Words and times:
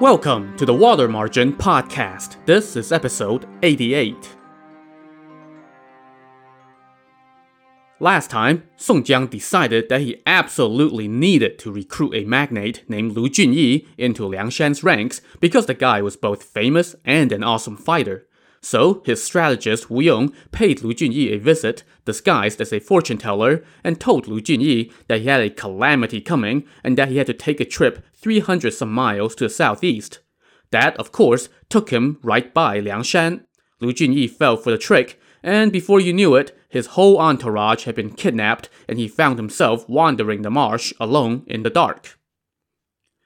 Welcome 0.00 0.56
to 0.58 0.64
the 0.64 0.72
Water 0.72 1.08
Margin 1.08 1.52
Podcast. 1.52 2.36
This 2.46 2.76
is 2.76 2.92
episode 2.92 3.48
88. 3.64 4.36
Last 7.98 8.30
time, 8.30 8.68
Song 8.76 9.02
Jiang 9.02 9.28
decided 9.28 9.88
that 9.88 10.02
he 10.02 10.22
absolutely 10.24 11.08
needed 11.08 11.58
to 11.58 11.72
recruit 11.72 12.14
a 12.14 12.24
magnate 12.24 12.88
named 12.88 13.16
Lu 13.16 13.28
Junyi 13.28 13.88
into 13.98 14.22
Liangshan's 14.22 14.84
ranks 14.84 15.20
because 15.40 15.66
the 15.66 15.74
guy 15.74 16.00
was 16.00 16.16
both 16.16 16.44
famous 16.44 16.94
and 17.04 17.32
an 17.32 17.42
awesome 17.42 17.76
fighter. 17.76 18.28
So, 18.60 19.02
his 19.06 19.22
strategist 19.22 19.88
Wu 19.88 20.00
Yong 20.02 20.32
paid 20.50 20.82
Lu 20.82 20.92
Junyi 20.92 21.32
a 21.32 21.38
visit, 21.38 21.84
disguised 22.04 22.60
as 22.60 22.72
a 22.72 22.80
fortune 22.80 23.18
teller, 23.18 23.62
and 23.84 24.00
told 24.00 24.26
Lu 24.26 24.40
Junyi 24.40 24.92
that 25.06 25.20
he 25.20 25.28
had 25.28 25.40
a 25.40 25.50
calamity 25.50 26.20
coming 26.20 26.64
and 26.82 26.98
that 26.98 27.08
he 27.08 27.18
had 27.18 27.28
to 27.28 27.34
take 27.34 27.60
a 27.60 27.64
trip 27.64 28.04
300 28.16 28.72
some 28.72 28.92
miles 28.92 29.34
to 29.36 29.44
the 29.44 29.50
southeast. 29.50 30.20
That, 30.70 30.96
of 30.96 31.12
course, 31.12 31.48
took 31.68 31.90
him 31.90 32.18
right 32.22 32.52
by 32.52 32.80
Liangshan. 32.80 33.44
Lu 33.80 33.92
Junyi 33.92 34.28
fell 34.28 34.56
for 34.56 34.70
the 34.70 34.78
trick, 34.78 35.20
and 35.42 35.70
before 35.70 36.00
you 36.00 36.12
knew 36.12 36.34
it, 36.34 36.56
his 36.68 36.88
whole 36.88 37.18
entourage 37.18 37.84
had 37.84 37.94
been 37.94 38.10
kidnapped 38.10 38.68
and 38.88 38.98
he 38.98 39.08
found 39.08 39.38
himself 39.38 39.88
wandering 39.88 40.42
the 40.42 40.50
marsh 40.50 40.92
alone 41.00 41.44
in 41.46 41.62
the 41.62 41.70
dark. 41.70 42.18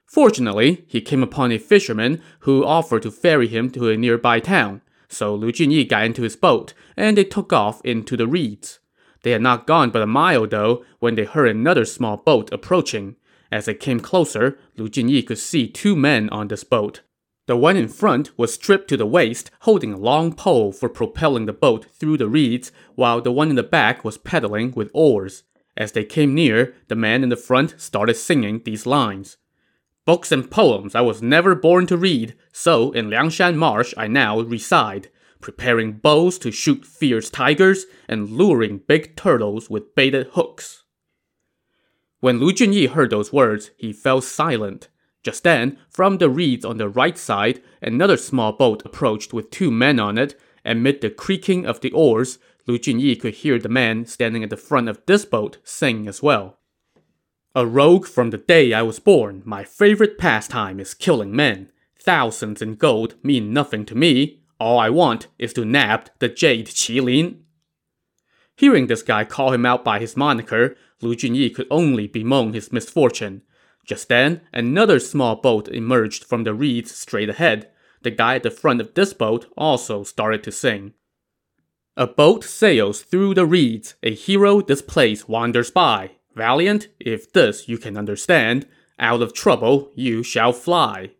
Fortunately, 0.05 0.85
he 0.87 1.01
came 1.01 1.23
upon 1.23 1.51
a 1.51 1.57
fisherman 1.57 2.21
who 2.41 2.63
offered 2.63 3.01
to 3.01 3.11
ferry 3.11 3.47
him 3.47 3.71
to 3.71 3.89
a 3.89 3.97
nearby 3.97 4.39
town 4.39 4.82
so 5.13 5.35
Lu 5.35 5.51
Junyi 5.51 5.87
got 5.87 6.05
into 6.05 6.23
his 6.23 6.35
boat, 6.35 6.73
and 6.97 7.17
they 7.17 7.23
took 7.23 7.53
off 7.53 7.81
into 7.85 8.17
the 8.17 8.27
reeds. 8.27 8.79
They 9.21 9.31
had 9.31 9.41
not 9.41 9.67
gone 9.67 9.89
but 9.89 10.01
a 10.01 10.07
mile, 10.07 10.47
though, 10.47 10.83
when 10.99 11.15
they 11.15 11.25
heard 11.25 11.49
another 11.49 11.85
small 11.85 12.17
boat 12.17 12.51
approaching. 12.51 13.15
As 13.51 13.67
it 13.67 13.79
came 13.79 13.99
closer, 13.99 14.57
Lu 14.77 14.89
Junyi 14.89 15.25
could 15.25 15.37
see 15.37 15.67
two 15.67 15.95
men 15.95 16.29
on 16.29 16.47
this 16.47 16.63
boat. 16.63 17.01
The 17.45 17.57
one 17.57 17.75
in 17.75 17.87
front 17.87 18.37
was 18.37 18.53
stripped 18.53 18.87
to 18.89 18.97
the 18.97 19.05
waist, 19.05 19.51
holding 19.61 19.93
a 19.93 19.97
long 19.97 20.33
pole 20.33 20.71
for 20.71 20.89
propelling 20.89 21.45
the 21.45 21.53
boat 21.53 21.85
through 21.85 22.17
the 22.17 22.29
reeds, 22.29 22.71
while 22.95 23.21
the 23.21 23.31
one 23.31 23.49
in 23.49 23.55
the 23.55 23.63
back 23.63 24.03
was 24.03 24.17
pedaling 24.17 24.71
with 24.71 24.89
oars. 24.93 25.43
As 25.75 25.91
they 25.91 26.05
came 26.05 26.33
near, 26.33 26.73
the 26.87 26.95
man 26.95 27.23
in 27.23 27.29
the 27.29 27.35
front 27.35 27.75
started 27.79 28.15
singing 28.15 28.61
these 28.63 28.85
lines. 28.85 29.37
Books 30.05 30.33
and 30.33 30.51
poems 30.51 30.95
I 30.95 31.01
was 31.01 31.21
never 31.21 31.55
born 31.55 31.87
to 31.87 31.95
read, 31.95 32.35
so 32.51 32.91
in 32.91 33.09
Liangshan 33.09 33.55
Marsh 33.55 33.93
I 33.95 34.07
now 34.07 34.41
reside, 34.41 35.09
preparing 35.39 35.93
bows 35.93 36.37
to 36.39 36.51
shoot 36.51 36.85
fierce 36.85 37.29
tigers 37.29 37.85
and 38.07 38.29
luring 38.29 38.81
big 38.85 39.15
turtles 39.15 39.69
with 39.69 39.95
baited 39.95 40.27
hooks. 40.33 40.83
When 42.19 42.39
Lu 42.39 42.51
Junyi 42.51 42.89
heard 42.89 43.11
those 43.11 43.31
words, 43.31 43.71
he 43.77 43.93
fell 43.93 44.19
silent. 44.19 44.89
Just 45.23 45.43
then, 45.43 45.77
from 45.89 46.17
the 46.17 46.29
reeds 46.29 46.65
on 46.65 46.77
the 46.77 46.89
right 46.89 47.17
side, 47.17 47.61
another 47.81 48.17
small 48.17 48.51
boat 48.51 48.85
approached 48.85 49.31
with 49.31 49.51
two 49.51 49.71
men 49.71 50.01
on 50.01 50.17
it. 50.17 50.37
Amid 50.65 50.99
the 50.99 51.09
creaking 51.09 51.65
of 51.65 51.79
the 51.79 51.91
oars, 51.91 52.39
Lu 52.67 52.77
Junyi 52.77 53.19
could 53.19 53.35
hear 53.35 53.57
the 53.57 53.69
man 53.69 54.05
standing 54.05 54.43
at 54.43 54.49
the 54.49 54.57
front 54.57 54.89
of 54.89 55.01
this 55.05 55.23
boat 55.23 55.59
sing 55.63 56.07
as 56.07 56.21
well. 56.21 56.59
A 57.55 57.67
rogue 57.67 58.07
from 58.07 58.31
the 58.31 58.39
day 58.39 58.73
I 58.73 58.81
was 58.81 58.97
born, 58.97 59.43
my 59.45 59.63
favorite 59.63 60.17
pastime 60.17 60.79
is 60.79 60.95
killing 60.95 61.35
men. 61.35 61.71
Thousands 61.99 62.63
in 62.63 62.73
gold 62.75 63.13
mean 63.21 63.53
nothing 63.53 63.85
to 63.85 63.95
me. 63.95 64.41
All 64.59 64.79
I 64.79 64.89
want 64.89 65.27
is 65.37 65.53
to 65.53 65.63
nab 65.63 66.09
the 66.17 66.29
Jade 66.29 66.65
Qilin. 66.69 67.41
Hearing 68.55 68.87
this 68.87 69.03
guy 69.03 69.23
call 69.23 69.53
him 69.53 69.67
out 69.67 69.83
by 69.83 69.99
his 69.99 70.17
moniker, 70.17 70.75
Lu 70.99 71.15
Junyi 71.15 71.53
could 71.53 71.67
only 71.69 72.07
bemoan 72.07 72.53
his 72.53 72.71
misfortune. 72.71 73.43
Just 73.85 74.09
then, 74.09 74.41
another 74.51 74.99
small 74.99 75.35
boat 75.35 75.67
emerged 75.67 76.23
from 76.23 76.45
the 76.45 76.55
reeds 76.55 76.95
straight 76.95 77.29
ahead. 77.29 77.69
The 78.01 78.11
guy 78.11 78.35
at 78.35 78.43
the 78.43 78.49
front 78.49 78.81
of 78.81 78.95
this 78.95 79.13
boat 79.13 79.45
also 79.55 80.03
started 80.03 80.43
to 80.45 80.51
sing. 80.51 80.93
A 81.95 82.07
boat 82.07 82.43
sails 82.43 83.03
through 83.03 83.35
the 83.35 83.45
reeds, 83.45 83.93
a 84.01 84.15
hero 84.15 84.59
this 84.61 84.81
place 84.81 85.27
wanders 85.27 85.69
by. 85.69 86.13
Valiant, 86.35 86.87
if 86.99 87.31
this 87.31 87.67
you 87.67 87.77
can 87.77 87.97
understand, 87.97 88.67
out 88.99 89.21
of 89.21 89.33
trouble 89.33 89.91
you 89.95 90.23
shall 90.23 90.53
fly. 90.53 91.11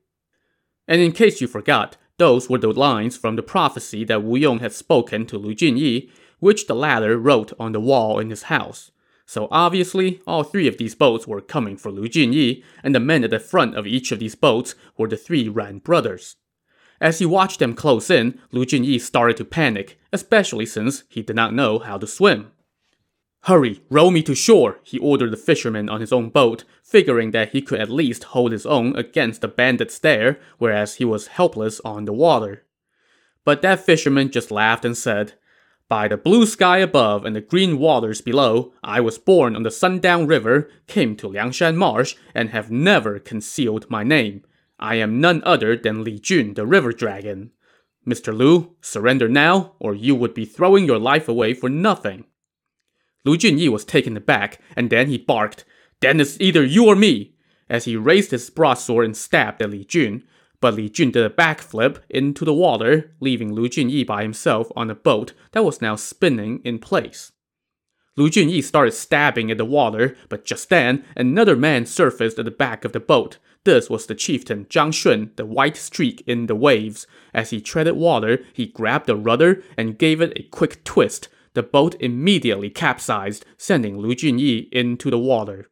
And 0.88 1.02
in 1.02 1.12
case 1.12 1.42
you 1.42 1.48
forgot, 1.48 1.98
those 2.18 2.50
were 2.50 2.58
the 2.58 2.72
lines 2.72 3.18
from 3.18 3.36
the 3.36 3.44
prophecy 3.44 4.04
that 4.06 4.24
Wu 4.24 4.38
Yong 4.38 4.60
had 4.60 4.74
spoken 4.74 5.26
to 5.28 5.38
Lu 5.38 5.54
Junyi, 5.54 6.10
which 6.40 6.68
the 6.68 6.76
latter 6.76 7.18
wrote 7.18 7.54
on 7.60 7.72
the 7.72 7.80
wall 7.80 8.20
in 8.20 8.30
his 8.30 8.44
house. 8.44 8.92
So 9.26 9.48
obviously, 9.50 10.22
all 10.28 10.44
three 10.44 10.68
of 10.68 10.78
these 10.78 10.96
boats 10.96 11.28
were 11.28 11.42
coming 11.42 11.78
for 11.78 11.92
Lu 11.92 12.08
Junyi, 12.08 12.64
and 12.84 12.94
the 12.94 13.00
men 13.00 13.24
at 13.24 13.32
the 13.32 13.40
front 13.40 13.76
of 13.76 13.88
each 13.88 14.12
of 14.12 14.20
these 14.20 14.36
boats 14.36 14.76
were 14.98 15.08
the 15.08 15.18
three 15.18 15.50
Ruan 15.50 15.80
brothers. 15.80 16.36
As 17.02 17.20
he 17.20 17.26
watched 17.26 17.60
them 17.60 17.74
close 17.74 18.10
in, 18.10 18.40
Lu 18.52 18.66
Junyi 18.66 19.00
started 19.02 19.36
to 19.38 19.46
panic, 19.46 20.00
especially 20.14 20.66
since 20.66 21.04
he 21.10 21.22
did 21.22 21.36
not 21.36 21.54
know 21.54 21.80
how 21.80 21.98
to 21.98 22.08
swim. 22.08 22.53
Hurry, 23.48 23.82
row 23.90 24.10
me 24.10 24.24
to 24.24 24.36
shore, 24.36 24.80
he 24.84 24.98
ordered 25.00 25.32
the 25.32 25.38
fisherman 25.38 25.90
on 25.90 26.00
his 26.00 26.14
own 26.14 26.30
boat, 26.30 26.64
figuring 26.82 27.32
that 27.32 27.50
he 27.50 27.62
could 27.62 27.82
at 27.82 27.90
least 27.90 28.24
hold 28.26 28.54
his 28.54 28.66
own 28.66 28.96
against 28.96 29.42
the 29.42 29.50
bandits 29.50 30.00
there, 30.00 30.40
whereas 30.60 30.96
he 30.96 31.04
was 31.04 31.28
helpless 31.28 31.82
on 31.84 32.06
the 32.06 32.14
water. 32.14 32.64
But 33.44 33.62
that 33.62 33.82
fisherman 33.82 34.32
just 34.32 34.50
laughed 34.50 34.86
and 34.86 34.96
said, 34.96 35.34
By 35.90 36.08
the 36.08 36.16
blue 36.16 36.46
sky 36.46 36.78
above 36.78 37.26
and 37.26 37.36
the 37.36 37.42
green 37.42 37.80
waters 37.80 38.22
below, 38.22 38.74
I 38.82 39.02
was 39.02 39.18
born 39.18 39.58
on 39.58 39.64
the 39.64 39.72
Sundown 39.72 40.26
River, 40.26 40.70
came 40.88 41.18
to 41.18 41.28
Liangshan 41.28 41.76
Marsh, 41.76 42.16
and 42.34 42.52
have 42.52 42.72
never 42.72 43.20
concealed 43.20 43.90
my 43.90 44.04
name. 44.04 44.46
I 44.80 44.96
am 44.96 45.20
none 45.20 45.44
other 45.46 45.76
than 45.76 46.06
Li 46.06 46.18
Jun, 46.18 46.54
the 46.54 46.66
river 46.66 46.94
dragon. 46.94 47.52
Mr. 48.08 48.34
Lu, 48.34 48.78
surrender 48.80 49.28
now, 49.28 49.74
or 49.80 49.94
you 49.94 50.16
would 50.16 50.34
be 50.34 50.46
throwing 50.46 50.86
your 50.86 51.00
life 51.00 51.28
away 51.28 51.54
for 51.54 51.68
nothing. 51.68 52.24
Lu 53.26 53.38
Junyi 53.38 53.70
was 53.70 53.86
taken 53.86 54.18
aback, 54.18 54.60
and 54.76 54.90
then 54.90 55.08
he 55.08 55.18
barked, 55.18 55.64
Then 56.02 56.20
it's 56.20 56.40
either 56.40 56.64
you 56.64 56.88
or 56.88 56.96
me! 56.96 57.36
As 57.70 57.86
he 57.86 57.96
raised 57.96 58.32
his 58.32 58.50
broadsword 58.50 59.06
and 59.06 59.16
stabbed 59.16 59.62
at 59.62 59.70
Li 59.70 59.86
Jun. 59.86 60.24
But 60.60 60.76
Li 60.76 60.90
Jun 60.90 61.12
did 61.12 61.26
a 61.26 61.30
backflip 61.30 62.00
into 62.10 62.46
the 62.46 62.54
water, 62.54 63.12
leaving 63.20 63.54
Lu 63.54 63.68
Junyi 63.68 64.06
by 64.06 64.22
himself 64.22 64.72
on 64.76 64.90
a 64.90 64.96
boat 64.96 65.34
that 65.52 65.64
was 65.66 65.82
now 65.82 65.96
spinning 65.96 66.62
in 66.64 66.80
place. 66.80 67.32
Lu 68.16 68.30
Junyi 68.30 68.64
started 68.64 68.92
stabbing 68.92 69.50
at 69.50 69.58
the 69.58 69.66
water, 69.66 70.16
but 70.30 70.46
just 70.46 70.70
then, 70.70 71.04
another 71.16 71.56
man 71.56 71.86
surfaced 71.86 72.38
at 72.38 72.46
the 72.46 72.52
back 72.52 72.86
of 72.86 72.92
the 72.92 73.00
boat. 73.00 73.40
This 73.64 73.90
was 73.90 74.06
the 74.06 74.16
chieftain 74.16 74.66
Zhang 74.66 74.94
Shun, 74.94 75.32
the 75.36 75.46
white 75.46 75.78
streak 75.78 76.22
in 76.28 76.46
the 76.46 76.56
waves. 76.56 77.08
As 77.34 77.50
he 77.50 77.60
treaded 77.62 77.96
water, 77.96 78.44
he 78.54 78.68
grabbed 78.68 79.08
the 79.08 79.16
rudder 79.16 79.64
and 79.78 79.98
gave 79.98 80.22
it 80.22 80.34
a 80.36 80.44
quick 80.44 80.84
twist, 80.84 81.30
the 81.54 81.64
boat 81.64 81.96
immediately 82.00 82.70
capsized, 82.70 83.46
sending 83.58 83.98
Lu 83.98 84.16
Junyi 84.16 84.70
into 84.72 85.10
the 85.10 85.20
water. 85.20 85.70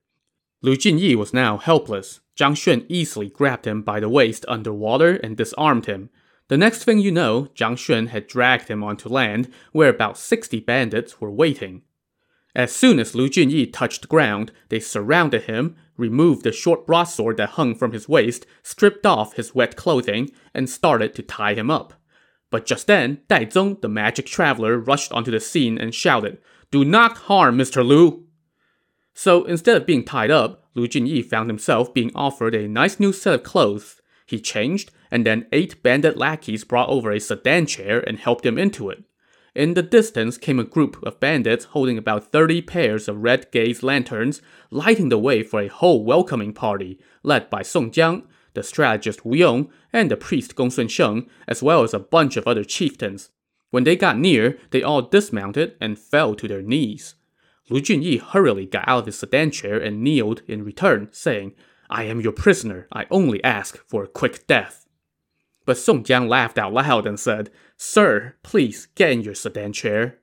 Lu 0.62 0.76
Junyi 0.76 1.16
was 1.16 1.34
now 1.34 1.58
helpless. 1.58 2.20
Zhang 2.38 2.56
Shun 2.56 2.86
easily 2.88 3.30
grabbed 3.30 3.66
him 3.66 3.82
by 3.82 4.00
the 4.00 4.10
waist 4.10 4.46
underwater 4.48 5.16
and 5.16 5.36
disarmed 5.36 5.88
him. 5.88 6.10
The 6.50 6.58
next 6.58 6.84
thing 6.84 7.00
you 7.00 7.12
know, 7.12 7.48
Zhang 7.56 7.78
Shun 7.78 8.08
had 8.08 8.28
dragged 8.28 8.68
him 8.68 8.84
onto 8.84 9.10
land, 9.10 9.52
where 9.72 9.90
about 9.90 10.18
60 10.18 10.60
bandits 10.62 11.20
were 11.20 11.32
waiting. 11.32 11.82
As 12.56 12.76
soon 12.76 13.00
as 13.00 13.16
Lu 13.16 13.30
Junyi 13.30 13.72
touched 13.72 14.10
ground, 14.10 14.52
they 14.70 14.80
surrounded 14.80 15.44
him, 15.44 15.78
removed 15.98 16.44
the 16.44 16.52
short 16.52 16.86
broadsword 16.86 17.38
that 17.38 17.52
hung 17.52 17.76
from 17.76 17.94
his 17.94 18.10
waist, 18.10 18.46
stripped 18.62 19.06
off 19.06 19.36
his 19.36 19.56
wet 19.56 19.76
clothing, 19.76 20.30
and 20.54 20.70
started 20.70 21.16
to 21.16 21.24
tie 21.24 21.54
him 21.54 21.72
up. 21.72 21.94
But 22.52 22.66
just 22.66 22.86
then, 22.86 23.22
Dai 23.28 23.46
Zong, 23.46 23.82
the 23.82 23.90
magic 23.90 24.28
traveler, 24.28 24.78
rushed 24.78 25.12
onto 25.14 25.32
the 25.32 25.40
scene 25.40 25.78
and 25.80 25.96
shouted, 25.96 26.38
Do 26.70 26.86
not 26.86 27.18
harm 27.18 27.58
Mr. 27.58 27.84
Lu! 27.84 28.26
So 29.14 29.46
instead 29.46 29.78
of 29.78 29.88
being 29.88 30.04
tied 30.04 30.30
up, 30.30 30.70
Lu 30.76 30.88
Junyi 30.88 31.26
found 31.26 31.50
himself 31.50 31.94
being 31.94 32.12
offered 32.14 32.54
a 32.54 32.68
nice 32.68 33.00
new 33.00 33.14
set 33.14 33.34
of 33.34 33.44
clothes. 33.44 34.02
He 34.26 34.40
changed, 34.40 34.92
and 35.10 35.26
then 35.26 35.48
eight 35.52 35.82
bandit 35.82 36.18
lackeys 36.18 36.64
brought 36.64 36.90
over 36.90 37.12
a 37.12 37.20
sedan 37.20 37.66
chair 37.66 38.00
and 38.00 38.20
helped 38.20 38.46
him 38.46 38.58
into 38.58 38.90
it. 38.90 39.04
In 39.54 39.74
the 39.74 39.84
distance 39.84 40.38
came 40.38 40.60
a 40.60 40.64
group 40.64 41.02
of 41.04 41.20
bandits 41.20 41.66
holding 41.66 41.98
about 41.98 42.32
30 42.32 42.62
pairs 42.62 43.10
of 43.10 43.22
red 43.22 43.52
gaze 43.52 43.84
lanterns, 43.84 44.42
lighting 44.70 45.10
the 45.10 45.18
way 45.18 45.44
for 45.44 45.60
a 45.60 45.68
whole 45.68 46.06
welcoming 46.06 46.54
party, 46.54 47.00
led 47.22 47.50
by 47.50 47.62
Song 47.62 47.92
Jiang, 47.92 48.24
the 48.54 48.64
strategist 48.64 49.26
Wu 49.26 49.36
Yong, 49.36 49.70
and 49.94 50.12
the 50.12 50.18
priest 50.18 50.56
Gongsun 50.56 50.90
Sheng, 50.90 51.30
as 51.48 51.64
well 51.64 51.84
as 51.84 51.94
a 51.94 52.00
bunch 52.00 52.38
of 52.38 52.48
other 52.48 52.64
chieftains. 52.64 53.30
When 53.70 53.84
they 53.86 53.96
got 53.96 54.18
near, 54.18 54.58
they 54.72 54.84
all 54.84 55.02
dismounted 55.02 55.76
and 55.80 55.98
fell 55.98 56.36
to 56.36 56.48
their 56.48 56.62
knees. 56.62 57.16
Lu 57.70 57.80
Junyi 57.80 58.20
hurriedly 58.20 58.66
got 58.66 58.88
out 58.88 59.00
of 59.00 59.06
his 59.06 59.20
sedan 59.20 59.52
chair 59.52 59.78
and 59.78 60.04
kneeled 60.04 60.42
in 60.48 60.66
return, 60.66 61.08
saying, 61.12 61.54
I 61.90 62.04
am 62.04 62.22
your 62.22 62.34
prisoner. 62.34 62.88
I 62.92 63.06
only 63.10 63.44
ask 63.44 63.78
for 63.88 64.04
a 64.04 64.08
quick 64.08 64.48
death. 64.48 64.86
But 65.66 65.78
Song 65.78 66.04
Jiang 66.04 66.28
laughed 66.28 66.58
out 66.58 66.74
loud 66.74 67.06
and 67.06 67.20
said, 67.20 67.50
Sir, 67.78 68.36
please 68.44 68.88
get 68.96 69.12
in 69.12 69.22
your 69.22 69.36
sedan 69.36 69.74
chair. 69.74 70.20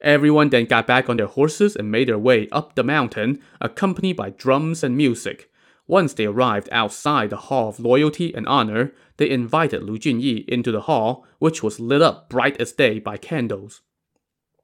Everyone 0.00 0.50
then 0.50 0.66
got 0.66 0.86
back 0.86 1.08
on 1.08 1.16
their 1.16 1.26
horses 1.26 1.76
and 1.76 1.90
made 1.90 2.08
their 2.08 2.18
way 2.18 2.48
up 2.50 2.74
the 2.74 2.84
mountain, 2.84 3.40
accompanied 3.60 4.16
by 4.16 4.30
drums 4.30 4.82
and 4.82 4.96
music. 4.96 5.50
Once 5.86 6.14
they 6.14 6.24
arrived 6.24 6.68
outside 6.72 7.30
the 7.30 7.36
Hall 7.36 7.68
of 7.68 7.78
Loyalty 7.78 8.34
and 8.34 8.46
Honor, 8.46 8.92
they 9.18 9.28
invited 9.28 9.82
Lu 9.82 9.98
Junyi 9.98 10.46
into 10.48 10.72
the 10.72 10.82
hall, 10.82 11.26
which 11.38 11.62
was 11.62 11.78
lit 11.78 12.00
up 12.00 12.30
bright 12.30 12.58
as 12.60 12.72
day 12.72 12.98
by 12.98 13.16
candles. 13.16 13.82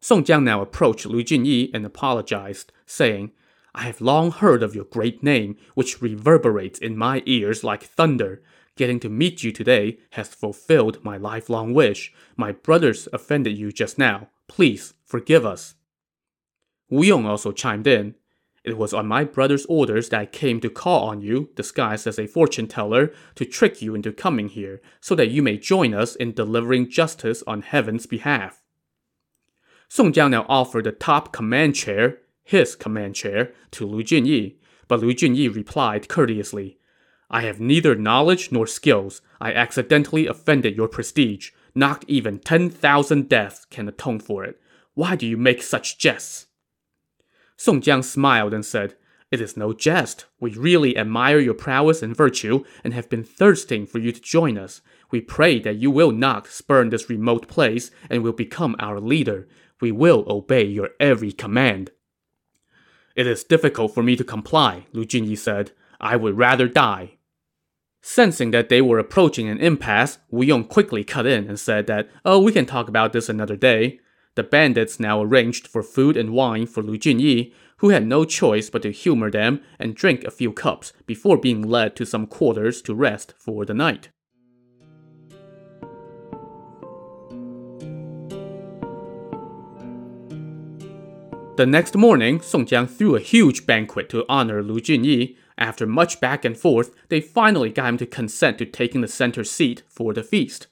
Song 0.00 0.24
Jiang 0.24 0.44
now 0.44 0.62
approached 0.62 1.04
Lu 1.04 1.22
Junyi 1.22 1.70
and 1.74 1.84
apologized, 1.84 2.72
saying, 2.86 3.32
I 3.74 3.82
have 3.82 4.00
long 4.00 4.32
heard 4.32 4.62
of 4.62 4.74
your 4.74 4.86
great 4.86 5.22
name, 5.22 5.56
which 5.74 6.00
reverberates 6.00 6.78
in 6.78 6.96
my 6.96 7.22
ears 7.26 7.62
like 7.62 7.82
thunder. 7.82 8.42
Getting 8.76 8.98
to 9.00 9.10
meet 9.10 9.44
you 9.44 9.52
today 9.52 9.98
has 10.12 10.34
fulfilled 10.34 11.04
my 11.04 11.18
lifelong 11.18 11.74
wish. 11.74 12.12
My 12.36 12.50
brothers 12.50 13.08
offended 13.12 13.58
you 13.58 13.70
just 13.70 13.98
now. 13.98 14.30
Please 14.48 14.94
forgive 15.04 15.44
us. 15.44 15.74
Wu 16.88 17.04
Yong 17.04 17.26
also 17.26 17.52
chimed 17.52 17.86
in. 17.86 18.14
It 18.62 18.76
was 18.76 18.92
on 18.92 19.06
my 19.06 19.24
brother's 19.24 19.64
orders 19.66 20.10
that 20.10 20.20
I 20.20 20.26
came 20.26 20.60
to 20.60 20.68
call 20.68 21.08
on 21.08 21.22
you, 21.22 21.48
disguised 21.54 22.06
as 22.06 22.18
a 22.18 22.26
fortune 22.26 22.66
teller, 22.66 23.12
to 23.36 23.44
trick 23.46 23.80
you 23.80 23.94
into 23.94 24.12
coming 24.12 24.48
here, 24.48 24.82
so 25.00 25.14
that 25.14 25.30
you 25.30 25.42
may 25.42 25.56
join 25.56 25.94
us 25.94 26.14
in 26.14 26.32
delivering 26.32 26.90
justice 26.90 27.42
on 27.46 27.62
heaven's 27.62 28.06
behalf. 28.06 28.62
Song 29.88 30.12
Jiang 30.12 30.30
now 30.30 30.44
offered 30.48 30.84
the 30.84 30.92
top 30.92 31.32
command 31.32 31.74
chair, 31.74 32.18
his 32.44 32.76
command 32.76 33.14
chair, 33.14 33.52
to 33.70 33.86
Lu 33.86 34.02
Junyi, 34.02 34.56
but 34.88 35.00
Lu 35.00 35.14
Junyi 35.14 35.52
replied 35.52 36.08
courteously, 36.08 36.78
I 37.30 37.42
have 37.42 37.60
neither 37.60 37.94
knowledge 37.94 38.50
nor 38.50 38.66
skills. 38.66 39.22
I 39.40 39.52
accidentally 39.52 40.26
offended 40.26 40.76
your 40.76 40.88
prestige. 40.88 41.52
Not 41.76 42.04
even 42.08 42.40
10,000 42.40 43.28
deaths 43.28 43.64
can 43.66 43.88
atone 43.88 44.18
for 44.18 44.44
it. 44.44 44.60
Why 44.94 45.14
do 45.14 45.26
you 45.26 45.36
make 45.36 45.62
such 45.62 45.96
jests? 45.96 46.46
Song 47.60 47.82
Jiang 47.82 48.02
smiled 48.02 48.54
and 48.54 48.64
said, 48.64 48.94
It 49.30 49.38
is 49.38 49.54
no 49.54 49.74
jest. 49.74 50.24
We 50.40 50.54
really 50.54 50.96
admire 50.96 51.38
your 51.38 51.52
prowess 51.52 52.02
and 52.02 52.16
virtue 52.16 52.64
and 52.82 52.94
have 52.94 53.10
been 53.10 53.22
thirsting 53.22 53.84
for 53.84 53.98
you 53.98 54.12
to 54.12 54.20
join 54.22 54.56
us. 54.56 54.80
We 55.10 55.20
pray 55.20 55.58
that 55.60 55.76
you 55.76 55.90
will 55.90 56.10
not 56.10 56.46
spurn 56.46 56.88
this 56.88 57.10
remote 57.10 57.48
place 57.48 57.90
and 58.08 58.22
will 58.22 58.32
become 58.32 58.76
our 58.78 58.98
leader. 58.98 59.46
We 59.78 59.92
will 59.92 60.24
obey 60.26 60.64
your 60.64 60.92
every 60.98 61.32
command. 61.32 61.90
It 63.14 63.26
is 63.26 63.44
difficult 63.44 63.92
for 63.92 64.02
me 64.02 64.16
to 64.16 64.24
comply, 64.24 64.86
Lu 64.94 65.04
Junyi 65.04 65.36
said. 65.36 65.72
I 66.00 66.16
would 66.16 66.38
rather 66.38 66.66
die. 66.66 67.18
Sensing 68.00 68.52
that 68.52 68.70
they 68.70 68.80
were 68.80 68.98
approaching 68.98 69.50
an 69.50 69.58
impasse, 69.58 70.16
Wu 70.30 70.44
Yong 70.44 70.64
quickly 70.64 71.04
cut 71.04 71.26
in 71.26 71.46
and 71.46 71.60
said 71.60 71.86
that, 71.88 72.08
oh, 72.24 72.38
we 72.40 72.52
can 72.52 72.64
talk 72.64 72.88
about 72.88 73.12
this 73.12 73.28
another 73.28 73.56
day. 73.56 74.00
The 74.36 74.42
bandits 74.42 75.00
now 75.00 75.22
arranged 75.22 75.66
for 75.66 75.82
food 75.82 76.16
and 76.16 76.30
wine 76.30 76.66
for 76.66 76.82
Lu 76.82 76.96
Junyi, 76.96 77.52
who 77.78 77.88
had 77.88 78.06
no 78.06 78.24
choice 78.24 78.70
but 78.70 78.82
to 78.82 78.92
humor 78.92 79.30
them 79.30 79.60
and 79.78 79.94
drink 79.94 80.24
a 80.24 80.30
few 80.30 80.52
cups 80.52 80.92
before 81.06 81.36
being 81.36 81.62
led 81.62 81.96
to 81.96 82.06
some 82.06 82.26
quarters 82.26 82.80
to 82.82 82.94
rest 82.94 83.34
for 83.38 83.64
the 83.64 83.74
night. 83.74 84.10
The 91.56 91.66
next 91.66 91.94
morning, 91.94 92.40
Song 92.40 92.64
Jiang 92.64 92.88
threw 92.88 93.16
a 93.16 93.20
huge 93.20 93.66
banquet 93.66 94.08
to 94.10 94.24
honor 94.28 94.62
Lu 94.62 94.80
Junyi, 94.80 95.36
after 95.58 95.86
much 95.86 96.18
back 96.18 96.46
and 96.46 96.56
forth, 96.56 96.94
they 97.10 97.20
finally 97.20 97.68
got 97.68 97.90
him 97.90 97.98
to 97.98 98.06
consent 98.06 98.56
to 98.58 98.64
taking 98.66 99.02
the 99.02 99.08
center 99.08 99.44
seat 99.44 99.82
for 99.86 100.14
the 100.14 100.22
feast. 100.22 100.68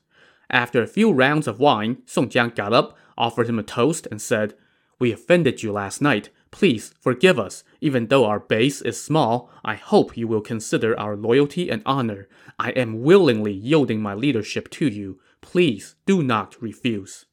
After 0.49 0.83
a 0.83 0.87
few 0.87 1.13
rounds 1.13 1.47
of 1.47 1.61
wine, 1.61 1.99
Song 2.07 2.31
Jiang 2.31 2.55
got 2.55 2.73
up, 2.73 2.97
offered 3.19 3.49
him 3.49 3.59
a 3.59 3.63
toast, 3.63 4.09
and 4.11 4.23
said, 4.23 4.55
We 4.99 5.13
offended 5.13 5.63
you 5.63 5.73
last 5.73 6.01
night. 6.01 6.31
Please 6.51 6.95
forgive 6.99 7.39
us. 7.39 7.65
Even 7.83 8.07
though 8.07 8.25
our 8.25 8.41
base 8.41 8.81
is 8.81 9.03
small, 9.03 9.51
I 9.63 9.75
hope 9.75 10.17
you 10.17 10.27
will 10.27 10.41
consider 10.41 10.99
our 10.99 11.17
loyalty 11.17 11.69
and 11.69 11.83
honor. 11.85 12.29
I 12.59 12.71
am 12.71 13.03
willingly 13.03 13.53
yielding 13.53 14.01
my 14.01 14.15
leadership 14.15 14.71
to 14.71 14.89
you. 14.89 15.21
Please 15.43 15.97
do 16.07 16.23
not 16.23 16.61
refuse. 16.63 17.27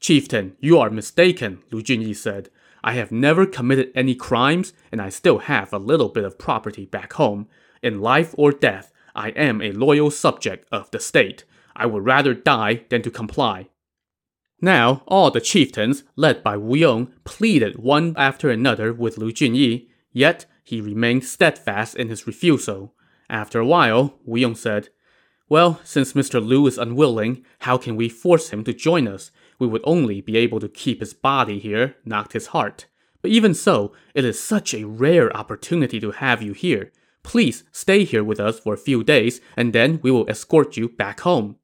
Chieftain, 0.00 0.56
you 0.60 0.78
are 0.78 0.90
mistaken, 0.90 1.62
Lu 1.70 1.82
Junyi 1.82 2.14
said. 2.14 2.48
I 2.82 2.92
have 2.92 3.10
never 3.10 3.46
committed 3.46 3.90
any 3.94 4.14
crimes, 4.14 4.72
and 4.92 5.02
I 5.02 5.08
still 5.08 5.38
have 5.38 5.72
a 5.72 5.78
little 5.78 6.08
bit 6.08 6.24
of 6.24 6.38
property 6.38 6.86
back 6.86 7.14
home. 7.14 7.48
In 7.82 8.00
life 8.00 8.34
or 8.38 8.52
death, 8.52 8.92
I 9.14 9.30
am 9.30 9.60
a 9.60 9.72
loyal 9.72 10.10
subject 10.10 10.66
of 10.70 10.90
the 10.90 11.00
state. 11.00 11.44
I 11.74 11.86
would 11.86 12.04
rather 12.04 12.34
die 12.34 12.84
than 12.88 13.02
to 13.02 13.10
comply. 13.10 13.68
Now, 14.60 15.02
all 15.06 15.30
the 15.30 15.40
chieftains, 15.40 16.04
led 16.16 16.42
by 16.42 16.56
Wu 16.56 16.76
Yong, 16.76 17.12
pleaded 17.24 17.78
one 17.78 18.14
after 18.16 18.50
another 18.50 18.92
with 18.92 19.18
Lu 19.18 19.30
Junyi, 19.30 19.88
yet 20.12 20.46
he 20.64 20.80
remained 20.80 21.24
steadfast 21.24 21.94
in 21.94 22.08
his 22.08 22.26
refusal. 22.26 22.94
After 23.28 23.60
a 23.60 23.66
while, 23.66 24.18
Wu 24.24 24.38
Yong 24.38 24.54
said, 24.54 24.88
Well, 25.48 25.80
since 25.84 26.14
Mr. 26.14 26.44
Lu 26.44 26.66
is 26.66 26.78
unwilling, 26.78 27.44
how 27.60 27.76
can 27.76 27.96
we 27.96 28.08
force 28.08 28.50
him 28.50 28.64
to 28.64 28.72
join 28.72 29.06
us? 29.06 29.30
we 29.58 29.66
would 29.66 29.82
only 29.84 30.20
be 30.20 30.36
able 30.36 30.60
to 30.60 30.68
keep 30.68 31.00
his 31.00 31.14
body 31.14 31.58
here, 31.58 31.96
not 32.04 32.32
his 32.32 32.48
heart. 32.48 32.86
But 33.22 33.30
even 33.30 33.54
so, 33.54 33.92
it 34.14 34.24
is 34.24 34.40
such 34.40 34.74
a 34.74 34.84
rare 34.84 35.34
opportunity 35.36 35.98
to 36.00 36.12
have 36.12 36.42
you 36.42 36.52
here. 36.52 36.92
Please 37.22 37.64
stay 37.72 38.04
here 38.04 38.22
with 38.22 38.38
us 38.38 38.60
for 38.60 38.74
a 38.74 38.78
few 38.78 39.02
days, 39.02 39.40
and 39.56 39.72
then 39.72 40.00
we 40.02 40.10
will 40.10 40.28
escort 40.28 40.76
you 40.76 40.88
back 40.88 41.20
home. 41.20 41.56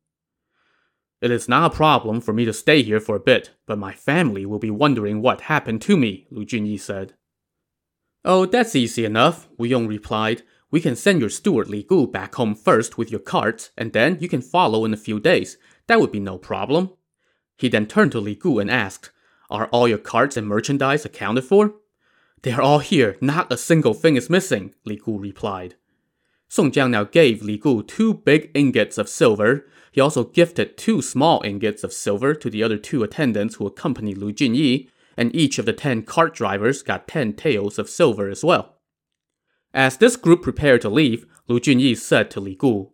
It 1.22 1.30
is 1.30 1.48
not 1.48 1.72
a 1.72 1.76
problem 1.76 2.20
for 2.20 2.32
me 2.32 2.44
to 2.46 2.52
stay 2.52 2.82
here 2.82 2.98
for 2.98 3.14
a 3.14 3.20
bit, 3.20 3.52
but 3.64 3.78
my 3.78 3.92
family 3.92 4.44
will 4.44 4.58
be 4.58 4.72
wondering 4.72 5.22
what 5.22 5.42
happened 5.42 5.80
to 5.82 5.96
me, 5.96 6.26
Lu 6.32 6.44
Junyi 6.44 6.80
said. 6.80 7.14
Oh, 8.24 8.44
that's 8.44 8.74
easy 8.74 9.04
enough, 9.04 9.48
Wu 9.56 9.66
Yong 9.66 9.86
replied. 9.86 10.42
We 10.72 10.80
can 10.80 10.96
send 10.96 11.20
your 11.20 11.30
steward 11.30 11.68
Li 11.68 11.84
Gu 11.84 12.08
back 12.08 12.34
home 12.34 12.56
first 12.56 12.98
with 12.98 13.12
your 13.12 13.20
carts, 13.20 13.70
and 13.78 13.92
then 13.92 14.18
you 14.20 14.28
can 14.28 14.42
follow 14.42 14.84
in 14.84 14.92
a 14.92 14.96
few 14.96 15.20
days. 15.20 15.58
That 15.86 16.00
would 16.00 16.10
be 16.10 16.18
no 16.18 16.38
problem. 16.38 16.90
He 17.56 17.68
then 17.68 17.86
turned 17.86 18.10
to 18.12 18.20
Li 18.20 18.34
Gu 18.34 18.58
and 18.58 18.70
asked, 18.70 19.12
Are 19.48 19.66
all 19.66 19.86
your 19.86 19.98
carts 19.98 20.36
and 20.36 20.48
merchandise 20.48 21.04
accounted 21.04 21.44
for? 21.44 21.74
They 22.42 22.50
are 22.50 22.62
all 22.62 22.80
here, 22.80 23.16
not 23.20 23.52
a 23.52 23.56
single 23.56 23.94
thing 23.94 24.16
is 24.16 24.28
missing, 24.28 24.74
Li 24.84 24.96
Gu 24.96 25.18
replied. 25.18 25.76
Song 26.48 26.72
Jiang 26.72 26.90
now 26.90 27.04
gave 27.04 27.42
Li 27.42 27.58
Gu 27.58 27.84
two 27.84 28.12
big 28.12 28.50
ingots 28.54 28.98
of 28.98 29.08
silver. 29.08 29.66
He 29.92 30.00
also 30.00 30.24
gifted 30.24 30.76
two 30.76 31.00
small 31.02 31.40
ingots 31.44 31.84
of 31.84 31.92
silver 31.92 32.34
to 32.34 32.50
the 32.50 32.62
other 32.64 32.78
two 32.78 33.04
attendants 33.04 33.54
who 33.54 33.66
accompanied 33.66 34.18
Lu 34.18 34.32
Junyi, 34.32 34.88
and 35.16 35.34
each 35.36 35.58
of 35.58 35.66
the 35.66 35.72
ten 35.72 36.02
cart 36.02 36.34
drivers 36.34 36.82
got 36.82 37.06
ten 37.06 37.34
taels 37.34 37.78
of 37.78 37.88
silver 37.88 38.28
as 38.28 38.42
well. 38.42 38.78
As 39.72 39.98
this 39.98 40.16
group 40.16 40.42
prepared 40.42 40.80
to 40.80 40.88
leave, 40.88 41.26
Lu 41.46 41.60
Junyi 41.60 41.96
said 41.96 42.30
to 42.32 42.40
Li 42.40 42.56
Gu, 42.56 42.90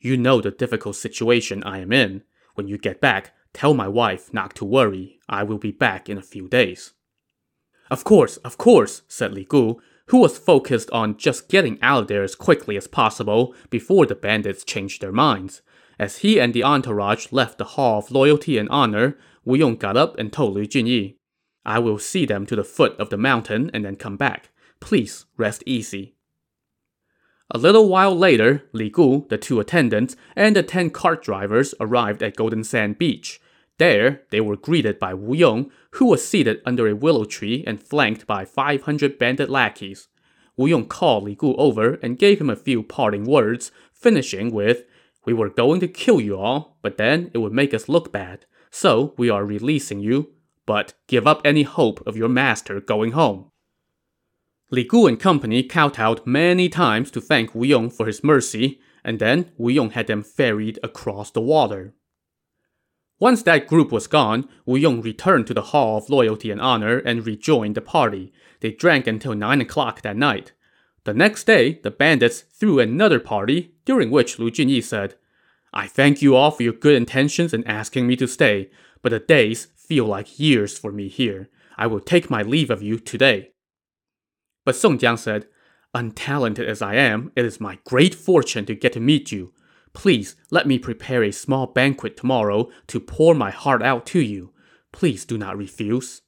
You 0.00 0.16
know 0.16 0.40
the 0.40 0.50
difficult 0.50 0.96
situation 0.96 1.62
I 1.64 1.80
am 1.80 1.92
in. 1.92 2.22
When 2.54 2.68
you 2.68 2.78
get 2.78 3.00
back, 3.00 3.34
Tell 3.52 3.74
my 3.74 3.88
wife 3.88 4.32
not 4.32 4.54
to 4.56 4.64
worry. 4.64 5.18
I 5.28 5.42
will 5.42 5.58
be 5.58 5.72
back 5.72 6.08
in 6.08 6.18
a 6.18 6.22
few 6.22 6.48
days. 6.48 6.92
Of 7.90 8.04
course, 8.04 8.36
of 8.38 8.58
course, 8.58 9.02
said 9.08 9.32
Li 9.32 9.44
Gu, 9.44 9.80
who 10.06 10.18
was 10.18 10.38
focused 10.38 10.90
on 10.90 11.16
just 11.16 11.48
getting 11.48 11.78
out 11.82 12.02
of 12.02 12.08
there 12.08 12.22
as 12.22 12.34
quickly 12.34 12.76
as 12.76 12.86
possible 12.86 13.54
before 13.70 14.06
the 14.06 14.14
bandits 14.14 14.64
changed 14.64 15.00
their 15.00 15.12
minds. 15.12 15.62
As 15.98 16.18
he 16.18 16.38
and 16.38 16.54
the 16.54 16.62
entourage 16.62 17.32
left 17.32 17.58
the 17.58 17.64
Hall 17.64 17.98
of 17.98 18.10
Loyalty 18.10 18.56
and 18.56 18.68
Honor, 18.68 19.18
Wu 19.44 19.56
Yong 19.56 19.76
got 19.76 19.96
up 19.96 20.16
and 20.18 20.32
told 20.32 20.54
Lu 20.54 20.64
Junyi, 20.64 21.16
I 21.66 21.78
will 21.80 21.98
see 21.98 22.24
them 22.24 22.46
to 22.46 22.56
the 22.56 22.64
foot 22.64 22.98
of 22.98 23.10
the 23.10 23.16
mountain 23.16 23.70
and 23.74 23.84
then 23.84 23.96
come 23.96 24.16
back. 24.16 24.50
Please 24.80 25.26
rest 25.36 25.62
easy. 25.66 26.14
A 27.50 27.58
little 27.58 27.88
while 27.88 28.14
later, 28.14 28.64
Li 28.72 28.90
Gu, 28.90 29.26
the 29.28 29.38
two 29.38 29.58
attendants, 29.58 30.16
and 30.36 30.54
the 30.54 30.62
ten 30.62 30.90
cart 30.90 31.22
drivers 31.22 31.74
arrived 31.80 32.22
at 32.22 32.36
Golden 32.36 32.62
Sand 32.62 32.98
Beach. 32.98 33.40
There, 33.78 34.22
they 34.30 34.40
were 34.40 34.56
greeted 34.56 34.98
by 34.98 35.14
Wu 35.14 35.34
Yong, 35.34 35.70
who 35.92 36.06
was 36.06 36.26
seated 36.26 36.60
under 36.66 36.86
a 36.86 36.94
willow 36.94 37.24
tree 37.24 37.64
and 37.66 37.82
flanked 37.82 38.26
by 38.26 38.44
500 38.44 39.18
bandit 39.18 39.48
lackeys. 39.48 40.08
Wu 40.56 40.66
Yong 40.66 40.86
called 40.86 41.24
Li 41.24 41.34
Gu 41.34 41.54
over 41.54 41.94
and 42.02 42.18
gave 42.18 42.40
him 42.40 42.50
a 42.50 42.56
few 42.56 42.82
parting 42.82 43.24
words, 43.24 43.72
finishing 43.92 44.52
with, 44.52 44.84
We 45.28 45.34
were 45.34 45.50
going 45.50 45.80
to 45.80 45.88
kill 45.88 46.22
you 46.22 46.38
all, 46.38 46.78
but 46.80 46.96
then 46.96 47.30
it 47.34 47.38
would 47.38 47.52
make 47.52 47.74
us 47.74 47.86
look 47.86 48.10
bad. 48.10 48.46
So 48.70 49.12
we 49.18 49.28
are 49.28 49.44
releasing 49.44 50.00
you, 50.00 50.32
but 50.64 50.94
give 51.06 51.26
up 51.26 51.42
any 51.44 51.64
hope 51.64 52.00
of 52.06 52.16
your 52.16 52.30
master 52.30 52.80
going 52.80 53.12
home. 53.12 53.50
Li 54.70 54.84
Gu 54.84 55.06
and 55.06 55.20
company 55.20 55.62
kowtowed 55.62 56.26
many 56.26 56.70
times 56.70 57.10
to 57.10 57.20
thank 57.20 57.54
Wu 57.54 57.66
Yong 57.66 57.90
for 57.90 58.06
his 58.06 58.24
mercy, 58.24 58.80
and 59.04 59.18
then 59.18 59.52
Wu 59.58 59.68
Yong 59.68 59.90
had 59.90 60.06
them 60.06 60.22
ferried 60.22 60.78
across 60.82 61.30
the 61.30 61.42
water. 61.42 61.92
Once 63.18 63.42
that 63.42 63.66
group 63.66 63.92
was 63.92 64.06
gone, 64.06 64.48
Wu 64.64 64.78
Yong 64.78 65.02
returned 65.02 65.46
to 65.48 65.52
the 65.52 65.68
Hall 65.72 65.98
of 65.98 66.08
Loyalty 66.08 66.50
and 66.50 66.62
Honor 66.62 67.00
and 67.00 67.26
rejoined 67.26 67.74
the 67.74 67.82
party. 67.82 68.32
They 68.60 68.70
drank 68.70 69.06
until 69.06 69.34
9 69.34 69.60
o'clock 69.60 70.00
that 70.00 70.16
night. 70.16 70.52
The 71.04 71.12
next 71.12 71.44
day, 71.44 71.80
the 71.82 71.90
bandits 71.90 72.40
threw 72.40 72.80
another 72.80 73.20
party, 73.20 73.74
during 73.84 74.10
which 74.10 74.38
Lu 74.38 74.50
Junyi 74.50 74.82
said, 74.82 75.14
I 75.72 75.86
thank 75.86 76.22
you 76.22 76.34
all 76.34 76.50
for 76.50 76.62
your 76.62 76.72
good 76.72 76.94
intentions 76.94 77.52
in 77.52 77.64
asking 77.64 78.06
me 78.06 78.16
to 78.16 78.26
stay, 78.26 78.70
but 79.02 79.10
the 79.10 79.18
days 79.18 79.68
feel 79.76 80.06
like 80.06 80.38
years 80.38 80.78
for 80.78 80.92
me 80.92 81.08
here. 81.08 81.48
I 81.76 81.86
will 81.86 82.00
take 82.00 82.30
my 82.30 82.42
leave 82.42 82.70
of 82.70 82.82
you 82.82 82.98
today. 82.98 83.52
But 84.64 84.76
Song 84.76 84.98
Jiang 84.98 85.18
said, 85.18 85.46
Untalented 85.94 86.66
as 86.66 86.82
I 86.82 86.94
am, 86.96 87.32
it 87.34 87.44
is 87.44 87.60
my 87.60 87.78
great 87.84 88.14
fortune 88.14 88.66
to 88.66 88.74
get 88.74 88.92
to 88.94 89.00
meet 89.00 89.32
you. 89.32 89.52
Please 89.94 90.36
let 90.50 90.66
me 90.66 90.78
prepare 90.78 91.22
a 91.22 91.32
small 91.32 91.66
banquet 91.66 92.16
tomorrow 92.16 92.68
to 92.88 93.00
pour 93.00 93.34
my 93.34 93.50
heart 93.50 93.82
out 93.82 94.04
to 94.06 94.20
you. 94.20 94.52
Please 94.92 95.24
do 95.24 95.38
not 95.38 95.56
refuse. 95.56 96.22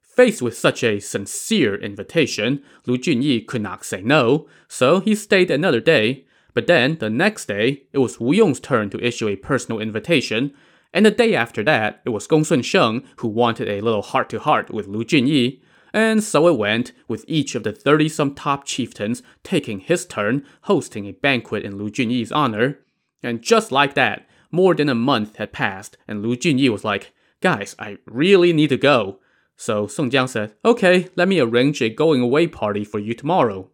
Faced 0.00 0.42
with 0.42 0.58
such 0.58 0.82
a 0.82 1.00
sincere 1.00 1.76
invitation, 1.76 2.62
Lu 2.86 2.98
Junyi 2.98 3.46
could 3.46 3.62
not 3.62 3.84
say 3.84 4.02
no, 4.02 4.48
so 4.66 5.00
he 5.00 5.14
stayed 5.14 5.50
another 5.50 5.80
day. 5.80 6.26
But 6.58 6.66
then, 6.66 6.98
the 6.98 7.08
next 7.08 7.46
day, 7.46 7.84
it 7.92 7.98
was 7.98 8.18
Wu 8.18 8.34
Yong's 8.34 8.58
turn 8.58 8.90
to 8.90 8.98
issue 8.98 9.28
a 9.28 9.36
personal 9.36 9.80
invitation, 9.80 10.52
and 10.92 11.06
the 11.06 11.12
day 11.12 11.32
after 11.36 11.62
that, 11.62 12.00
it 12.04 12.08
was 12.08 12.26
Gong 12.26 12.42
Gongsun 12.42 12.64
Sheng 12.64 13.04
who 13.18 13.28
wanted 13.28 13.68
a 13.68 13.80
little 13.80 14.02
heart-to-heart 14.02 14.68
with 14.72 14.88
Lu 14.88 15.04
Junyi. 15.04 15.60
And 15.92 16.20
so 16.20 16.48
it 16.48 16.58
went, 16.58 16.90
with 17.06 17.24
each 17.28 17.54
of 17.54 17.62
the 17.62 17.72
30-some 17.72 18.34
top 18.34 18.64
chieftains 18.64 19.22
taking 19.44 19.78
his 19.78 20.04
turn 20.04 20.44
hosting 20.62 21.06
a 21.06 21.12
banquet 21.12 21.62
in 21.62 21.78
Lu 21.78 21.90
Junyi's 21.90 22.32
honor. 22.32 22.80
And 23.22 23.40
just 23.40 23.70
like 23.70 23.94
that, 23.94 24.26
more 24.50 24.74
than 24.74 24.88
a 24.88 24.96
month 24.96 25.36
had 25.36 25.52
passed, 25.52 25.96
and 26.08 26.22
Lu 26.22 26.34
Junyi 26.34 26.70
was 26.70 26.82
like, 26.82 27.12
Guys, 27.40 27.76
I 27.78 27.98
really 28.04 28.52
need 28.52 28.70
to 28.70 28.76
go. 28.76 29.20
So 29.56 29.86
Song 29.86 30.10
Jiang 30.10 30.28
said, 30.28 30.56
Okay, 30.64 31.08
let 31.14 31.28
me 31.28 31.38
arrange 31.38 31.80
a 31.80 31.88
going 31.88 32.20
away 32.20 32.48
party 32.48 32.82
for 32.82 32.98
you 32.98 33.14
tomorrow. 33.14 33.70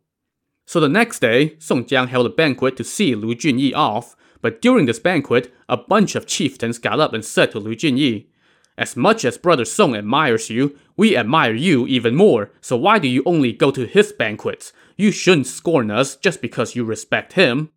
So 0.66 0.80
the 0.80 0.88
next 0.88 1.20
day, 1.20 1.56
Song 1.58 1.84
Jiang 1.84 2.08
held 2.08 2.26
a 2.26 2.30
banquet 2.30 2.76
to 2.76 2.84
see 2.84 3.14
Lu 3.14 3.34
Junyi 3.34 3.74
off, 3.74 4.16
but 4.40 4.60
during 4.60 4.86
this 4.86 4.98
banquet, 4.98 5.52
a 5.68 5.76
bunch 5.76 6.14
of 6.14 6.26
chieftains 6.26 6.78
got 6.78 7.00
up 7.00 7.12
and 7.12 7.24
said 7.24 7.50
to 7.52 7.60
Lu 7.60 7.74
Junyi, 7.74 8.26
As 8.76 8.96
much 8.96 9.24
as 9.24 9.38
Brother 9.38 9.64
Song 9.64 9.94
admires 9.94 10.50
you, 10.50 10.78
we 10.96 11.16
admire 11.16 11.54
you 11.54 11.86
even 11.86 12.14
more, 12.14 12.50
so 12.60 12.76
why 12.76 12.98
do 12.98 13.08
you 13.08 13.22
only 13.26 13.52
go 13.52 13.70
to 13.70 13.86
his 13.86 14.12
banquets? 14.12 14.72
You 14.96 15.10
shouldn't 15.10 15.46
scorn 15.46 15.90
us 15.90 16.16
just 16.16 16.40
because 16.40 16.74
you 16.74 16.84
respect 16.84 17.34
him. 17.34 17.70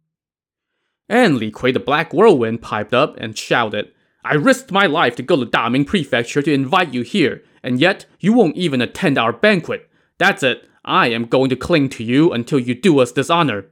And 1.09 1.37
Li 1.37 1.51
Kui 1.51 1.71
the 1.71 1.79
Black 1.79 2.13
Whirlwind 2.13 2.61
piped 2.61 2.93
up 2.93 3.15
and 3.17 3.37
shouted, 3.37 3.91
I 4.23 4.33
risked 4.33 4.71
my 4.71 4.85
life 4.85 5.15
to 5.15 5.23
go 5.23 5.37
to 5.37 5.49
Daming 5.49 5.87
Prefecture 5.87 6.41
to 6.41 6.53
invite 6.53 6.93
you 6.93 7.01
here, 7.01 7.43
and 7.63 7.79
yet 7.79 8.05
you 8.19 8.33
won't 8.33 8.57
even 8.57 8.81
attend 8.81 9.17
our 9.17 9.31
banquet. 9.31 9.89
That's 10.17 10.43
it. 10.43 10.67
I 10.87 11.09
am 11.09 11.25
going 11.25 11.49
to 11.49 11.55
cling 11.55 11.89
to 11.89 12.03
you 12.03 12.31
until 12.31 12.59
you 12.59 12.73
do 12.73 12.99
us 12.99 13.11
this 13.11 13.29
honor. 13.29 13.65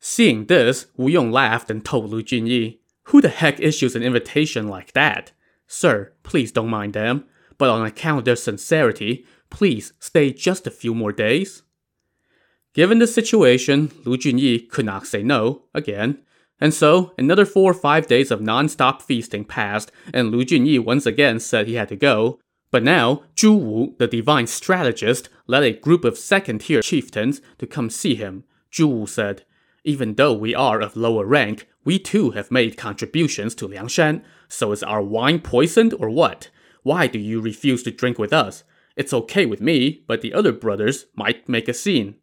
Seeing 0.00 0.46
this, 0.46 0.86
Wu 0.96 1.08
Yong 1.08 1.32
laughed 1.32 1.70
and 1.70 1.84
told 1.84 2.10
Lu 2.10 2.22
Junyi, 2.22 2.78
Who 3.04 3.20
the 3.20 3.30
heck 3.30 3.58
issues 3.58 3.96
an 3.96 4.02
invitation 4.02 4.68
like 4.68 4.92
that? 4.92 5.32
Sir, 5.66 6.12
please 6.22 6.52
don't 6.52 6.68
mind 6.68 6.92
them, 6.92 7.24
but 7.58 7.70
on 7.70 7.86
account 7.86 8.20
of 8.20 8.24
their 8.26 8.36
sincerity, 8.36 9.24
please 9.48 9.94
stay 9.98 10.32
just 10.32 10.66
a 10.66 10.70
few 10.70 10.94
more 10.94 11.12
days. 11.12 11.62
Given 12.74 12.98
the 12.98 13.06
situation, 13.06 13.90
Lu 14.04 14.16
Junyi 14.16 14.68
could 14.68 14.84
not 14.84 15.06
say 15.06 15.22
no 15.22 15.64
again, 15.74 16.18
and 16.60 16.74
so, 16.74 17.14
another 17.16 17.46
four 17.46 17.70
or 17.70 17.74
five 17.74 18.06
days 18.06 18.30
of 18.30 18.42
non-stop 18.42 19.00
feasting 19.00 19.44
passed, 19.44 19.90
and 20.12 20.30
Lu 20.30 20.44
Junyi 20.44 20.78
once 20.78 21.06
again 21.06 21.40
said 21.40 21.66
he 21.66 21.74
had 21.74 21.88
to 21.88 21.96
go. 21.96 22.38
But 22.70 22.82
now, 22.84 23.24
Zhu 23.34 23.58
Wu, 23.58 23.94
the 23.98 24.06
divine 24.06 24.46
strategist, 24.46 25.28
led 25.46 25.64
a 25.64 25.72
group 25.72 26.04
of 26.04 26.16
second-tier 26.16 26.82
chieftains 26.82 27.40
to 27.58 27.66
come 27.66 27.90
see 27.90 28.14
him. 28.14 28.44
Zhu 28.72 28.86
Wu 28.86 29.06
said, 29.06 29.44
Even 29.84 30.14
though 30.14 30.32
we 30.32 30.54
are 30.54 30.80
of 30.80 30.96
lower 30.96 31.24
rank, 31.24 31.66
we 31.84 31.98
too 31.98 32.30
have 32.32 32.50
made 32.50 32.76
contributions 32.76 33.54
to 33.56 33.68
Liangshan. 33.68 34.22
So 34.48 34.72
is 34.72 34.82
our 34.82 35.02
wine 35.02 35.40
poisoned 35.40 35.94
or 35.94 36.10
what? 36.10 36.50
Why 36.82 37.06
do 37.06 37.18
you 37.18 37.40
refuse 37.40 37.82
to 37.84 37.90
drink 37.90 38.18
with 38.18 38.32
us? 38.32 38.64
It's 38.96 39.12
okay 39.12 39.46
with 39.46 39.60
me, 39.60 40.04
but 40.06 40.20
the 40.20 40.34
other 40.34 40.52
brothers 40.52 41.06
might 41.14 41.48
make 41.48 41.68
a 41.68 41.74
scene. 41.74 42.16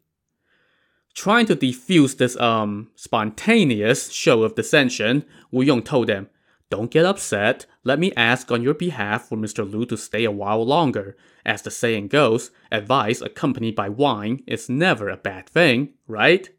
Trying 1.14 1.46
to 1.46 1.56
defuse 1.56 2.16
this 2.16 2.36
um 2.40 2.90
spontaneous 2.94 4.10
show 4.12 4.44
of 4.44 4.54
dissension, 4.54 5.24
Wu 5.50 5.62
Yong 5.62 5.82
told 5.82 6.06
them, 6.06 6.28
Don't 6.70 6.90
get 6.90 7.06
upset. 7.06 7.64
Let 7.82 7.98
me 7.98 8.12
ask 8.14 8.50
on 8.50 8.62
your 8.62 8.74
behalf 8.74 9.28
for 9.28 9.36
Mr. 9.36 9.70
Lu 9.70 9.86
to 9.86 9.96
stay 9.96 10.24
a 10.24 10.30
while 10.30 10.64
longer. 10.64 11.16
As 11.44 11.62
the 11.62 11.70
saying 11.70 12.08
goes, 12.08 12.50
advice 12.70 13.22
accompanied 13.22 13.74
by 13.74 13.88
wine 13.88 14.42
is 14.46 14.68
never 14.68 15.08
a 15.08 15.16
bad 15.16 15.48
thing, 15.48 15.94
right? 16.06 16.50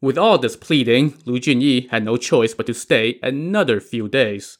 With 0.00 0.18
all 0.18 0.38
this 0.38 0.56
pleading, 0.56 1.14
Lu 1.24 1.38
Junyi 1.38 1.88
had 1.90 2.04
no 2.04 2.16
choice 2.16 2.54
but 2.54 2.66
to 2.66 2.74
stay 2.74 3.20
another 3.22 3.80
few 3.80 4.08
days. 4.08 4.58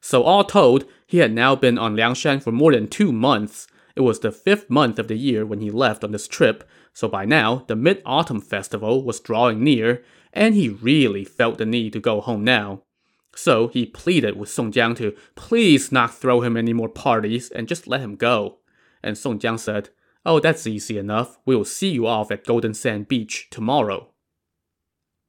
So 0.00 0.22
all 0.22 0.44
told, 0.44 0.84
he 1.06 1.18
had 1.18 1.32
now 1.32 1.56
been 1.56 1.78
on 1.78 1.96
Liangshan 1.96 2.42
for 2.42 2.52
more 2.52 2.72
than 2.72 2.88
two 2.88 3.10
months. 3.10 3.66
It 3.96 4.00
was 4.02 4.20
the 4.20 4.30
fifth 4.30 4.70
month 4.70 4.98
of 4.98 5.08
the 5.08 5.16
year 5.16 5.44
when 5.44 5.60
he 5.60 5.70
left 5.70 6.04
on 6.04 6.12
this 6.12 6.28
trip, 6.28 6.68
so 6.92 7.08
by 7.08 7.24
now, 7.24 7.64
the 7.68 7.76
Mid 7.76 8.02
Autumn 8.04 8.40
Festival 8.40 9.02
was 9.04 9.20
drawing 9.20 9.64
near, 9.64 10.04
and 10.32 10.54
he 10.54 10.68
really 10.68 11.24
felt 11.24 11.58
the 11.58 11.66
need 11.66 11.92
to 11.94 12.00
go 12.00 12.20
home 12.20 12.44
now. 12.44 12.82
So 13.34 13.68
he 13.68 13.86
pleaded 13.86 14.36
with 14.36 14.50
Song 14.50 14.72
Jiang 14.72 14.96
to 14.96 15.14
please 15.34 15.90
not 15.90 16.14
throw 16.14 16.42
him 16.42 16.56
any 16.56 16.72
more 16.72 16.88
parties 16.88 17.50
and 17.50 17.68
just 17.68 17.86
let 17.86 18.00
him 18.00 18.16
go. 18.16 18.58
And 19.02 19.16
Song 19.16 19.38
Jiang 19.38 19.58
said, 19.58 19.90
Oh, 20.24 20.38
that's 20.38 20.66
easy 20.66 20.98
enough. 20.98 21.38
We'll 21.44 21.64
see 21.64 21.88
you 21.88 22.06
off 22.06 22.30
at 22.30 22.44
Golden 22.44 22.74
Sand 22.74 23.08
Beach 23.08 23.48
tomorrow. 23.50 24.10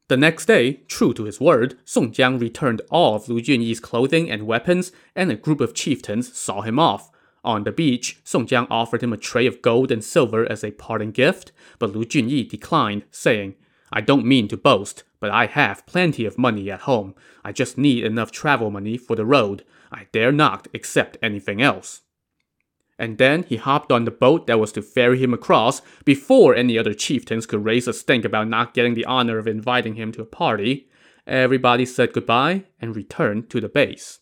The 0.10 0.18
next 0.18 0.46
day, 0.46 0.84
true 0.88 1.14
to 1.14 1.24
his 1.24 1.40
word, 1.40 1.80
Song 1.86 2.12
Jiang 2.12 2.40
returned 2.40 2.82
all 2.92 3.16
of 3.16 3.30
Lu 3.30 3.42
Junyi's 3.42 3.80
clothing 3.80 4.30
and 4.30 4.46
weapons, 4.46 4.92
and 5.16 5.32
a 5.32 5.36
group 5.36 5.62
of 5.62 5.74
chieftains 5.74 6.38
saw 6.38 6.62
him 6.62 6.78
off, 6.78 7.10
on 7.44 7.66
the 7.66 7.72
beach, 7.74 8.20
Song 8.24 8.48
Jiang 8.48 8.68
offered 8.70 9.04
him 9.04 9.12
a 9.12 9.18
tray 9.18 9.46
of 9.46 9.62
gold 9.62 9.92
and 9.92 10.04
silver 10.04 10.50
as 10.50 10.64
a 10.64 10.72
parting 10.72 11.12
gift, 11.12 11.52
but 11.78 11.92
Lu 11.92 12.06
Junyi 12.06 12.48
declined, 12.48 13.04
saying, 13.12 13.56
I 13.92 14.00
don't 14.00 14.26
mean 14.26 14.48
to 14.48 14.58
boast, 14.58 15.04
but 15.24 15.32
I 15.32 15.46
have 15.46 15.86
plenty 15.86 16.26
of 16.26 16.38
money 16.38 16.70
at 16.70 16.82
home. 16.82 17.16
I 17.46 17.54
just 17.54 17.78
need 17.78 18.04
enough 18.04 18.30
travel 18.30 18.70
money 18.70 18.98
for 18.98 19.16
the 19.16 19.24
road. 19.24 19.64
I 19.90 20.08
dare 20.12 20.34
not 20.34 20.68
accept 20.74 21.16
anything 21.24 21.62
else. 21.62 22.02
And 23.00 23.18
then 23.18 23.44
he 23.44 23.56
hopped 23.56 23.90
on 23.90 24.04
the 24.04 24.12
boat 24.12 24.48
that 24.48 24.60
was 24.60 24.74
to 24.74 24.82
ferry 24.82 25.24
him 25.24 25.34
across 25.34 25.82
before 26.04 26.54
any 26.54 26.78
other 26.78 26.94
chieftains 26.94 27.46
could 27.46 27.64
raise 27.64 27.88
a 27.88 27.94
stink 27.94 28.26
about 28.26 28.50
not 28.50 28.74
getting 28.74 28.96
the 28.96 29.06
honor 29.06 29.38
of 29.38 29.48
inviting 29.48 29.96
him 29.96 30.12
to 30.12 30.22
a 30.22 30.26
party. 30.26 30.90
Everybody 31.26 31.86
said 31.86 32.12
goodbye 32.12 32.66
and 32.82 32.94
returned 32.94 33.50
to 33.52 33.62
the 33.62 33.70
base. 33.70 34.20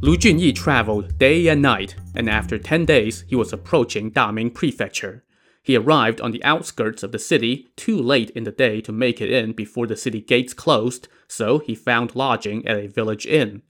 Lu 0.00 0.16
Junyi 0.16 0.52
traveled 0.52 1.16
day 1.16 1.46
and 1.46 1.62
night, 1.62 1.94
and 2.18 2.28
after 2.28 2.58
10 2.58 2.84
days, 2.84 3.24
he 3.28 3.36
was 3.36 3.52
approaching 3.52 4.10
Daming 4.10 4.52
Prefecture. 4.52 5.24
He 5.62 5.76
arrived 5.76 6.20
on 6.20 6.32
the 6.32 6.42
outskirts 6.42 7.04
of 7.04 7.12
the 7.12 7.18
city 7.18 7.68
too 7.76 7.96
late 7.96 8.30
in 8.30 8.42
the 8.42 8.50
day 8.50 8.80
to 8.80 8.90
make 8.90 9.20
it 9.20 9.30
in 9.30 9.52
before 9.52 9.86
the 9.86 9.96
city 9.96 10.20
gates 10.20 10.52
closed, 10.52 11.06
so 11.28 11.60
he 11.60 11.76
found 11.76 12.16
lodging 12.16 12.66
at 12.66 12.76
a 12.76 12.88
village 12.88 13.24
inn. 13.24 13.62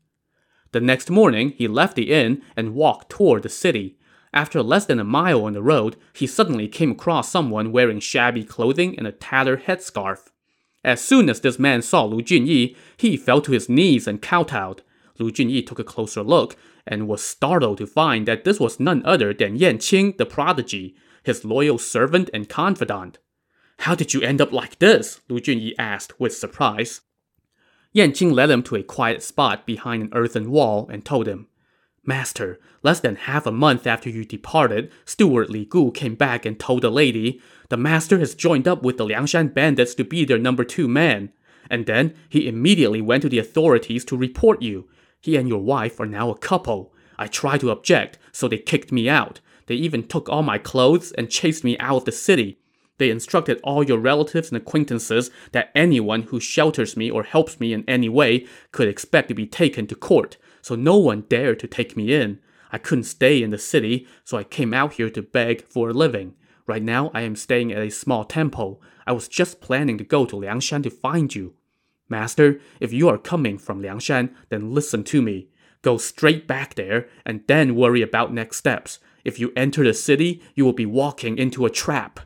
The 0.73 0.81
next 0.81 1.11
morning, 1.11 1.51
he 1.51 1.69
left 1.69 1.95
the 1.95 2.11
inn 2.11 2.43
and 2.57 2.75
walked 2.75 3.11
toward 3.11 3.43
the 3.43 3.51
city. 3.51 3.99
After 4.33 4.63
less 4.63 4.87
than 4.87 4.99
a 4.99 5.05
mile 5.05 5.45
on 5.45 5.53
the 5.53 5.63
road, 5.63 5.97
he 6.15 6.27
suddenly 6.27 6.69
came 6.69 6.93
across 6.93 7.31
someone 7.31 7.71
wearing 7.71 8.01
shabby 8.01 8.45
clothing 8.45 8.97
and 8.97 9.07
a 9.07 9.13
tattered 9.13 9.65
headscarf. 9.65 10.31
As 10.83 11.03
soon 11.03 11.29
as 11.29 11.41
this 11.41 11.59
man 11.59 11.83
saw 11.83 12.05
Lu 12.05 12.23
Junyi, 12.23 12.77
he 12.97 13.19
fell 13.19 13.43
to 13.43 13.53
his 13.53 13.69
knees 13.69 14.07
and 14.07 14.23
kowtowed. 14.23 14.83
Lu 15.19 15.31
Junyi 15.31 15.67
took 15.67 15.79
a 15.79 15.85
closer 15.85 16.23
look 16.23 16.57
and 16.87 17.09
was 17.09 17.25
startled 17.25 17.79
to 17.79 17.87
find 17.87 18.27
that 18.27 18.45
this 18.45 18.61
was 18.61 18.81
none 18.81 19.05
other 19.05 19.35
than 19.35 19.57
Yan 19.57 19.79
Qing 19.79 20.17
the 20.17 20.27
prodigy, 20.27 20.95
his 21.23 21.45
loyal 21.45 21.79
servant 21.79 22.31
and 22.33 22.49
confidant. 22.49 23.19
How 23.81 23.95
did 23.95 24.15
you 24.15 24.21
end 24.23 24.41
up 24.41 24.53
like 24.53 24.79
this? 24.79 25.21
Lu 25.29 25.41
Junyi 25.41 25.73
asked 25.79 26.19
with 26.19 26.37
surprise. 26.37 27.03
Yan 27.93 28.13
Qing 28.13 28.33
led 28.33 28.51
him 28.51 28.63
to 28.65 28.77
a 28.77 28.83
quiet 28.83 29.23
spot 29.23 29.67
behind 29.67 30.03
an 30.03 30.11
earthen 30.13 30.51
wall 30.51 30.89
and 30.91 31.05
told 31.05 31.27
him, 31.27 31.49
Master, 32.05 32.59
less 32.83 33.01
than 33.01 33.17
half 33.17 33.45
a 33.45 33.53
month 33.53 33.87
after 33.87 34.09
you 34.09 34.25
departed, 34.25 34.91
Steward 35.05 35.51
Li 35.51 35.67
Gu 35.67 35.91
came 35.93 36.15
back 36.15 36.47
and 36.47 36.59
told 36.59 36.83
the 36.83 36.91
lady, 36.91 37.41
the 37.69 37.77
master 37.77 38.19
has 38.19 38.35
joined 38.35 38.67
up 38.67 38.83
with 38.83 38.97
the 38.97 39.05
Liangshan 39.05 39.53
bandits 39.53 39.95
to 39.95 40.05
be 40.05 40.25
their 40.25 40.39
number 40.39 40.65
two 40.65 40.89
man. 40.89 41.31
And 41.69 41.85
then 41.85 42.15
he 42.31 42.49
immediately 42.49 43.03
went 43.03 43.23
to 43.23 43.29
the 43.29 43.39
authorities 43.39 44.07
to 44.07 44.17
report 44.17 44.63
you. 44.63 44.89
He 45.21 45.37
and 45.37 45.49
your 45.49 45.63
wife 45.63 45.99
are 46.01 46.07
now 46.07 46.31
a 46.31 46.39
couple. 46.39 46.93
I 47.19 47.27
tried 47.27 47.61
to 47.61 47.71
object, 47.71 48.19
so 48.33 48.49
they 48.49 48.59
kicked 48.59 48.93
me 48.93 49.09
out. 49.09 49.41
They 49.67 49.75
even 49.75 50.07
took 50.07 50.29
all 50.29 50.43
my 50.43 50.59
clothes 50.59 51.13
and 51.13 51.31
chased 51.31 51.65
me 51.65 51.77
out 51.79 51.97
of 51.97 52.05
the 52.05 52.13
city. 52.13 52.59
They 52.99 53.11
instructed 53.11 53.61
all 53.63 53.83
your 53.83 53.99
relatives 53.99 54.49
and 54.49 54.57
acquaintances 54.57 55.31
that 55.53 55.71
anyone 55.75 56.23
who 56.23 56.41
shelters 56.41 56.97
me 56.97 57.11
or 57.11 57.23
helps 57.23 57.61
me 57.61 57.73
in 57.73 57.85
any 57.89 58.09
way 58.09 58.47
could 58.73 58.89
expect 58.89 59.29
to 59.29 59.35
be 59.35 59.47
taken 59.47 59.87
to 59.87 59.95
court, 59.95 60.37
so 60.63 60.75
no 60.75 60.97
one 60.97 61.25
dared 61.29 61.61
to 61.61 61.69
take 61.69 61.97
me 61.97 62.13
in. 62.13 62.41
I 62.73 62.79
couldn't 62.79 63.05
stay 63.05 63.43
in 63.43 63.51
the 63.51 63.59
city, 63.59 64.07
so 64.25 64.37
I 64.37 64.45
came 64.45 64.75
out 64.75 64.95
here 64.95 65.11
to 65.11 65.23
beg 65.23 65.63
for 65.63 65.91
a 65.91 65.95
living. 65.95 66.35
Right 66.67 66.83
now, 66.83 67.11
I 67.15 67.23
am 67.23 67.37
staying 67.37 67.73
at 67.73 67.83
a 67.83 67.91
small 67.91 68.25
temple. 68.25 68.83
I 69.07 69.13
was 69.13 69.29
just 69.29 69.61
planning 69.61 69.97
to 69.99 70.05
go 70.05 70.27
to 70.27 70.37
Liangshan 70.37 70.83
to 70.83 70.91
find 70.91 71.35
you. 71.35 71.55
Master, 72.09 72.61
if 72.81 72.93
you 72.93 73.09
are 73.09 73.19
coming 73.19 73.59
from 73.59 73.83
Liangshan, 73.83 74.35
then 74.49 74.73
listen 74.73 75.05
to 75.05 75.21
me. 75.21 75.49
Go 75.83 75.99
straight 75.99 76.47
back 76.47 76.75
there 76.75 77.09
and 77.25 77.43
then 77.47 77.77
worry 77.77 78.03
about 78.03 78.33
next 78.33 78.57
steps. 78.57 78.99
If 79.25 79.39
you 79.39 79.53
enter 79.55 79.85
the 79.85 79.95
city, 79.95 80.43
you 80.55 80.65
will 80.65 80.73
be 80.73 80.87
walking 80.87 81.39
into 81.39 81.67
a 81.67 81.71
trap. 81.71 82.21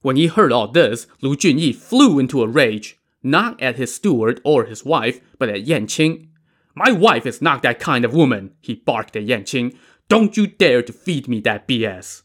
When 0.00 0.16
he 0.16 0.26
heard 0.26 0.52
all 0.52 0.68
this, 0.68 1.06
Lu 1.22 1.36
Junyi 1.36 1.74
flew 1.74 2.18
into 2.18 2.42
a 2.42 2.48
rage, 2.48 2.98
not 3.22 3.60
at 3.62 3.76
his 3.76 3.94
steward 3.94 4.40
or 4.44 4.64
his 4.64 4.84
wife, 4.84 5.20
but 5.38 5.48
at 5.48 5.62
Yan 5.62 5.86
Yanqing. 5.86 6.28
My 6.74 6.90
wife 6.90 7.24
is 7.24 7.40
not 7.40 7.62
that 7.62 7.78
kind 7.78 8.04
of 8.04 8.12
woman, 8.12 8.54
he 8.60 8.74
barked 8.74 9.16
at 9.16 9.24
Yan 9.24 9.44
Yanqing. 9.44 9.76
Don't 10.08 10.36
you 10.36 10.46
dare 10.46 10.82
to 10.82 10.92
feed 10.92 11.28
me 11.28 11.40
that 11.40 11.66
BS. 11.66 12.22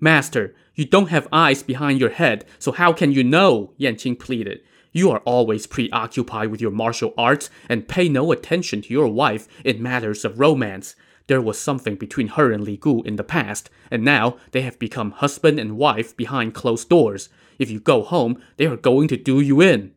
Master, 0.00 0.54
you 0.74 0.84
don't 0.84 1.10
have 1.10 1.28
eyes 1.32 1.62
behind 1.62 2.00
your 2.00 2.10
head, 2.10 2.44
so 2.58 2.72
how 2.72 2.92
can 2.92 3.12
you 3.12 3.24
know? 3.24 3.74
Yan 3.76 3.96
Yanqing 3.96 4.18
pleaded. 4.18 4.60
You 4.96 5.10
are 5.10 5.20
always 5.26 5.66
preoccupied 5.66 6.48
with 6.48 6.62
your 6.62 6.70
martial 6.70 7.12
arts 7.18 7.50
and 7.68 7.86
pay 7.86 8.08
no 8.08 8.32
attention 8.32 8.80
to 8.80 8.94
your 8.94 9.08
wife 9.08 9.46
in 9.62 9.82
matters 9.82 10.24
of 10.24 10.40
romance. 10.40 10.96
There 11.26 11.42
was 11.42 11.58
something 11.58 11.96
between 11.96 12.28
her 12.28 12.50
and 12.50 12.64
Li 12.64 12.78
Gu 12.78 13.02
in 13.02 13.16
the 13.16 13.22
past, 13.22 13.68
and 13.90 14.02
now 14.02 14.38
they 14.52 14.62
have 14.62 14.78
become 14.78 15.10
husband 15.10 15.60
and 15.60 15.76
wife 15.76 16.16
behind 16.16 16.54
closed 16.54 16.88
doors. 16.88 17.28
If 17.58 17.70
you 17.70 17.78
go 17.78 18.04
home, 18.04 18.42
they 18.56 18.64
are 18.64 18.78
going 18.78 19.08
to 19.08 19.18
do 19.18 19.38
you 19.38 19.60
in. 19.60 19.92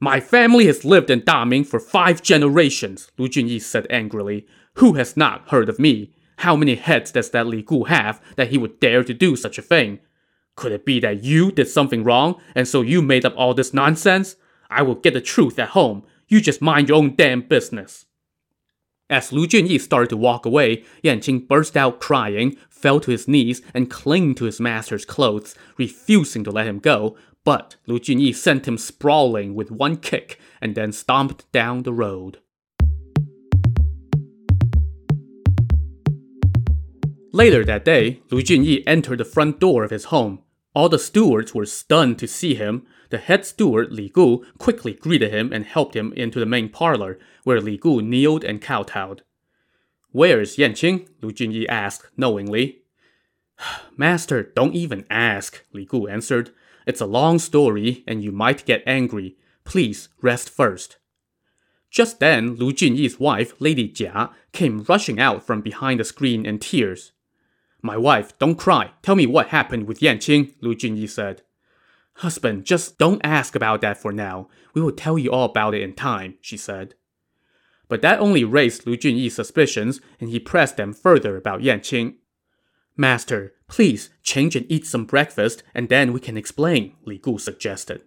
My 0.00 0.20
family 0.20 0.66
has 0.66 0.84
lived 0.84 1.08
in 1.08 1.22
Daming 1.22 1.66
for 1.66 1.80
five 1.80 2.20
generations, 2.20 3.10
Lu 3.16 3.26
Junyi 3.26 3.58
said 3.58 3.86
angrily. 3.88 4.46
Who 4.74 4.92
has 4.96 5.16
not 5.16 5.48
heard 5.48 5.70
of 5.70 5.78
me? 5.78 6.12
How 6.36 6.56
many 6.56 6.74
heads 6.74 7.10
does 7.10 7.30
that 7.30 7.46
Li 7.46 7.62
Gu 7.62 7.84
have 7.84 8.20
that 8.36 8.48
he 8.48 8.58
would 8.58 8.80
dare 8.80 9.02
to 9.02 9.14
do 9.14 9.34
such 9.34 9.56
a 9.56 9.62
thing? 9.62 10.00
Could 10.56 10.72
it 10.72 10.86
be 10.86 11.00
that 11.00 11.24
you 11.24 11.50
did 11.50 11.68
something 11.68 12.04
wrong, 12.04 12.40
and 12.54 12.66
so 12.66 12.82
you 12.82 13.02
made 13.02 13.24
up 13.24 13.34
all 13.36 13.54
this 13.54 13.74
nonsense? 13.74 14.36
I 14.70 14.82
will 14.82 14.94
get 14.94 15.14
the 15.14 15.20
truth 15.20 15.58
at 15.58 15.70
home. 15.70 16.04
You 16.28 16.40
just 16.40 16.62
mind 16.62 16.88
your 16.88 16.98
own 16.98 17.16
damn 17.16 17.42
business. 17.42 18.06
As 19.10 19.32
Lu 19.32 19.46
Junyi 19.46 19.80
started 19.80 20.08
to 20.10 20.16
walk 20.16 20.46
away, 20.46 20.84
Yanqing 21.02 21.46
burst 21.46 21.76
out 21.76 22.00
crying, 22.00 22.56
fell 22.70 23.00
to 23.00 23.10
his 23.10 23.28
knees, 23.28 23.60
and 23.74 23.90
clung 23.90 24.34
to 24.36 24.44
his 24.44 24.60
master's 24.60 25.04
clothes, 25.04 25.54
refusing 25.76 26.42
to 26.44 26.50
let 26.50 26.66
him 26.66 26.78
go. 26.78 27.16
But 27.44 27.76
Lu 27.86 27.98
Junyi 27.98 28.34
sent 28.34 28.66
him 28.66 28.78
sprawling 28.78 29.54
with 29.54 29.70
one 29.70 29.96
kick 29.98 30.40
and 30.62 30.74
then 30.74 30.92
stomped 30.92 31.50
down 31.52 31.82
the 31.82 31.92
road. 31.92 32.38
Later 37.32 37.64
that 37.64 37.84
day, 37.84 38.22
Lu 38.30 38.40
Junyi 38.40 38.84
entered 38.86 39.18
the 39.18 39.24
front 39.24 39.60
door 39.60 39.84
of 39.84 39.90
his 39.90 40.04
home. 40.04 40.43
All 40.74 40.88
the 40.88 40.98
stewards 40.98 41.54
were 41.54 41.66
stunned 41.66 42.18
to 42.18 42.26
see 42.26 42.54
him. 42.54 42.84
The 43.10 43.18
head 43.18 43.46
steward, 43.46 43.92
Li 43.92 44.08
Gu, 44.08 44.44
quickly 44.58 44.92
greeted 44.92 45.32
him 45.32 45.52
and 45.52 45.64
helped 45.64 45.94
him 45.94 46.12
into 46.14 46.40
the 46.40 46.46
main 46.46 46.68
parlor, 46.68 47.18
where 47.44 47.60
Li 47.60 47.76
Gu 47.76 48.02
kneeled 48.02 48.42
and 48.42 48.60
kowtowed. 48.60 49.22
Where's 50.10 50.56
Yanqing? 50.56 51.08
Lu 51.22 51.32
Junyi 51.32 51.66
asked 51.68 52.08
knowingly. 52.16 52.82
Master, 53.96 54.42
don't 54.42 54.74
even 54.74 55.06
ask, 55.08 55.64
Li 55.72 55.84
Gu 55.84 56.08
answered. 56.08 56.50
It's 56.86 57.00
a 57.00 57.06
long 57.06 57.38
story, 57.38 58.02
and 58.06 58.22
you 58.22 58.32
might 58.32 58.66
get 58.66 58.82
angry. 58.86 59.36
Please 59.64 60.08
rest 60.20 60.50
first. 60.50 60.98
Just 61.90 62.18
then, 62.18 62.56
Lu 62.56 62.72
Junyi's 62.72 63.20
wife, 63.20 63.54
Lady 63.60 63.88
Jia, 63.88 64.30
came 64.52 64.84
rushing 64.88 65.20
out 65.20 65.46
from 65.46 65.60
behind 65.60 66.00
the 66.00 66.04
screen 66.04 66.44
in 66.44 66.58
tears. 66.58 67.12
My 67.84 67.98
wife, 67.98 68.36
don't 68.38 68.54
cry. 68.54 68.92
Tell 69.02 69.14
me 69.14 69.26
what 69.26 69.48
happened 69.48 69.86
with 69.86 70.00
Yanqing, 70.00 70.54
Lu 70.62 70.74
Junyi 70.74 71.06
said. 71.06 71.42
Husband, 72.14 72.64
just 72.64 72.96
don't 72.96 73.20
ask 73.22 73.54
about 73.54 73.82
that 73.82 73.98
for 73.98 74.10
now. 74.10 74.48
We 74.72 74.80
will 74.80 74.90
tell 74.90 75.18
you 75.18 75.30
all 75.30 75.44
about 75.44 75.74
it 75.74 75.82
in 75.82 75.92
time, 75.92 76.38
she 76.40 76.56
said. 76.56 76.94
But 77.86 78.00
that 78.00 78.20
only 78.20 78.42
raised 78.42 78.86
Lu 78.86 78.96
Junyi's 78.96 79.34
suspicions, 79.34 80.00
and 80.18 80.30
he 80.30 80.40
pressed 80.40 80.78
them 80.78 80.94
further 80.94 81.36
about 81.36 81.60
Yanqing. 81.60 82.14
Master, 82.96 83.52
please 83.68 84.08
change 84.22 84.56
and 84.56 84.64
eat 84.70 84.86
some 84.86 85.04
breakfast, 85.04 85.62
and 85.74 85.90
then 85.90 86.14
we 86.14 86.20
can 86.20 86.38
explain, 86.38 86.94
Li 87.04 87.18
Gu 87.18 87.36
suggested. 87.36 88.00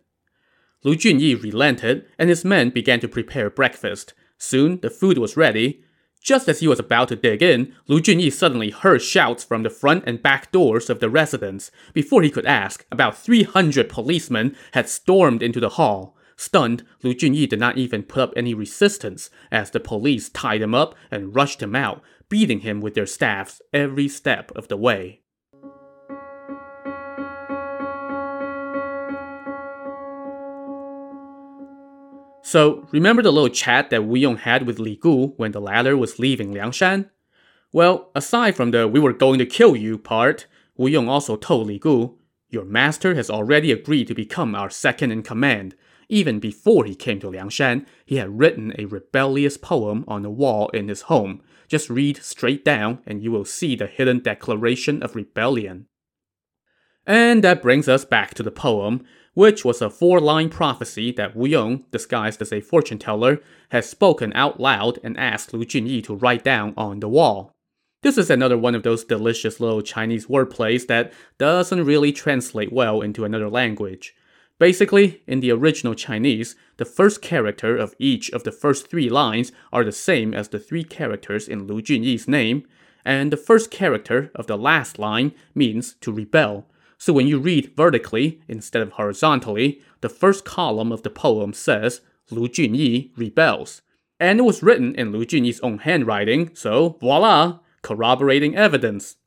Lu 0.84 0.96
Junyi 0.96 1.40
relented, 1.40 2.08
and 2.18 2.30
his 2.30 2.44
men 2.44 2.72
began 2.72 3.00
to 3.02 3.08
prepare 3.08 3.52
breakfast. 3.52 4.16
Soon 4.40 4.80
the 4.80 4.90
food 4.90 5.20
was 5.20 5.38
ready, 5.38 5.84
just 6.28 6.50
as 6.50 6.60
he 6.60 6.68
was 6.68 6.78
about 6.78 7.08
to 7.08 7.16
dig 7.16 7.42
in, 7.42 7.74
Lu 7.88 8.02
Junyi 8.02 8.30
suddenly 8.30 8.70
heard 8.70 9.02
shouts 9.02 9.46
from 9.46 9.64
the 9.64 9.70
front 9.70 10.04
and 10.06 10.22
back 10.22 10.52
doors 10.52 10.90
of 10.90 11.00
the 11.00 11.10
residence. 11.10 11.72
Before 11.94 12.22
he 12.22 12.30
could 12.30 12.46
ask, 12.46 12.86
about 12.92 13.18
300 13.18 13.88
policemen 13.88 14.54
had 14.74 14.90
stormed 14.90 15.42
into 15.42 15.62
the 15.62 15.70
hall. 15.70 16.18
Stunned, 16.36 16.84
Lu 17.02 17.14
Junyi 17.14 17.48
did 17.48 17.62
not 17.62 17.78
even 17.78 18.04
put 18.04 18.24
up 18.24 18.34
any 18.36 18.54
resistance 18.54 19.30
as 19.54 19.72
the 19.72 19.80
police 19.80 20.28
tied 20.28 20.62
him 20.62 20.76
up 20.76 20.96
and 21.10 21.34
rushed 21.34 21.64
him 21.64 21.78
out, 21.78 22.02
beating 22.28 22.60
him 22.60 22.82
with 22.82 22.94
their 22.94 23.06
staffs 23.06 23.62
every 23.72 24.10
step 24.10 24.52
of 24.54 24.68
the 24.68 24.76
way. 24.76 25.22
So, 32.48 32.88
remember 32.94 33.22
the 33.22 33.34
little 33.34 33.50
chat 33.50 33.90
that 33.90 34.06
Wu 34.06 34.16
Yong 34.16 34.38
had 34.38 34.66
with 34.66 34.80
Li 34.80 34.96
Gu 34.96 35.34
when 35.36 35.52
the 35.52 35.60
latter 35.60 35.98
was 35.98 36.18
leaving 36.18 36.54
Liangshan? 36.54 37.10
Well, 37.74 38.10
aside 38.16 38.56
from 38.56 38.72
the 38.72 38.88
we 38.88 39.02
were 39.02 39.12
going 39.12 39.38
to 39.40 39.46
kill 39.46 39.76
you 39.76 39.98
part, 39.98 40.48
Wu 40.78 40.88
Yong 40.88 41.10
also 41.10 41.36
told 41.36 41.68
Li 41.68 41.78
Gu, 41.78 42.18
Your 42.50 42.64
master 42.64 43.16
has 43.16 43.30
already 43.30 43.74
agreed 43.74 44.08
to 44.08 44.14
become 44.14 44.56
our 44.56 44.70
second 44.70 45.12
in 45.12 45.24
command. 45.24 45.76
Even 46.08 46.40
before 46.40 46.86
he 46.86 46.96
came 46.96 47.20
to 47.20 47.30
Liangshan, 47.30 47.86
he 48.06 48.16
had 48.16 48.40
written 48.40 48.74
a 48.80 48.86
rebellious 48.86 49.58
poem 49.58 50.06
on 50.08 50.22
the 50.22 50.30
wall 50.30 50.70
in 50.70 50.88
his 50.88 51.02
home. 51.12 51.42
Just 51.68 51.90
read 51.90 52.24
straight 52.24 52.64
down 52.64 53.00
and 53.06 53.22
you 53.22 53.30
will 53.30 53.44
see 53.44 53.76
the 53.76 53.88
hidden 53.88 54.20
declaration 54.20 55.04
of 55.04 55.18
rebellion. 55.18 55.88
And 57.06 57.42
that 57.44 57.62
brings 57.62 57.88
us 57.88 58.04
back 58.04 58.34
to 58.36 58.44
the 58.44 58.52
poem, 58.52 59.06
which 59.38 59.64
was 59.64 59.84
a 59.84 59.90
four 59.92 60.20
line 60.20 60.50
prophecy 60.50 61.12
that 61.12 61.36
Wu 61.36 61.46
Yong, 61.46 61.86
disguised 61.92 62.42
as 62.42 62.52
a 62.52 62.60
fortune 62.60 62.98
teller, 62.98 63.40
had 63.70 63.86
spoken 63.86 64.34
out 64.34 64.60
loud 64.60 64.98
and 65.04 65.16
asked 65.16 65.54
Lu 65.54 65.64
Junyi 65.64 66.04
to 66.06 66.16
write 66.16 66.44
down 66.44 66.74
on 66.76 67.02
the 67.02 67.08
wall. 67.08 67.52
This 68.02 68.18
is 68.18 68.32
another 68.32 68.58
one 68.58 68.74
of 68.74 68.82
those 68.82 69.04
delicious 69.04 69.60
little 69.60 69.84
Chinese 69.84 70.26
wordplays 70.26 70.88
that 70.88 71.14
doesn't 71.38 71.86
really 71.86 72.12
translate 72.12 72.74
well 72.74 73.00
into 73.02 73.26
another 73.26 73.48
language. 73.48 74.16
Basically, 74.58 75.22
in 75.28 75.42
the 75.42 75.52
original 75.52 75.94
Chinese, 75.94 76.56
the 76.78 76.86
first 76.86 77.22
character 77.22 77.78
of 77.78 77.94
each 78.00 78.32
of 78.32 78.44
the 78.44 78.52
first 78.52 78.90
three 78.90 79.08
lines 79.08 79.52
are 79.72 79.84
the 79.84 79.92
same 79.92 80.34
as 80.34 80.50
the 80.50 80.58
three 80.58 80.84
characters 80.84 81.48
in 81.48 81.68
Lu 81.68 81.80
Junyi's 81.80 82.28
name, 82.28 82.66
and 83.06 83.32
the 83.32 83.38
first 83.38 83.70
character 83.70 84.32
of 84.34 84.48
the 84.48 84.58
last 84.58 84.98
line 84.98 85.32
means 85.54 85.94
to 86.02 86.12
rebel, 86.12 86.66
so 86.98 87.14
when 87.14 87.28
you 87.28 87.40
read 87.40 87.74
vertically 87.76 88.42
instead 88.48 88.82
of 88.82 88.94
horizontally, 88.94 89.82
the 90.02 90.10
first 90.10 90.46
column 90.46 90.92
of 90.92 91.04
the 91.04 91.10
poem 91.10 91.54
says 91.54 92.02
Lu 92.32 92.48
Junyi 92.48 93.12
rebels. 93.16 93.82
And 94.20 94.40
it 94.40 94.44
was 94.44 94.64
written 94.64 94.96
in 94.96 95.12
Lu 95.12 95.24
Junyi's 95.26 95.60
own 95.60 95.80
handwriting, 95.80 96.56
so 96.56 96.98
voila, 97.00 97.60
corroborating 97.84 98.56
evidence. 98.56 99.18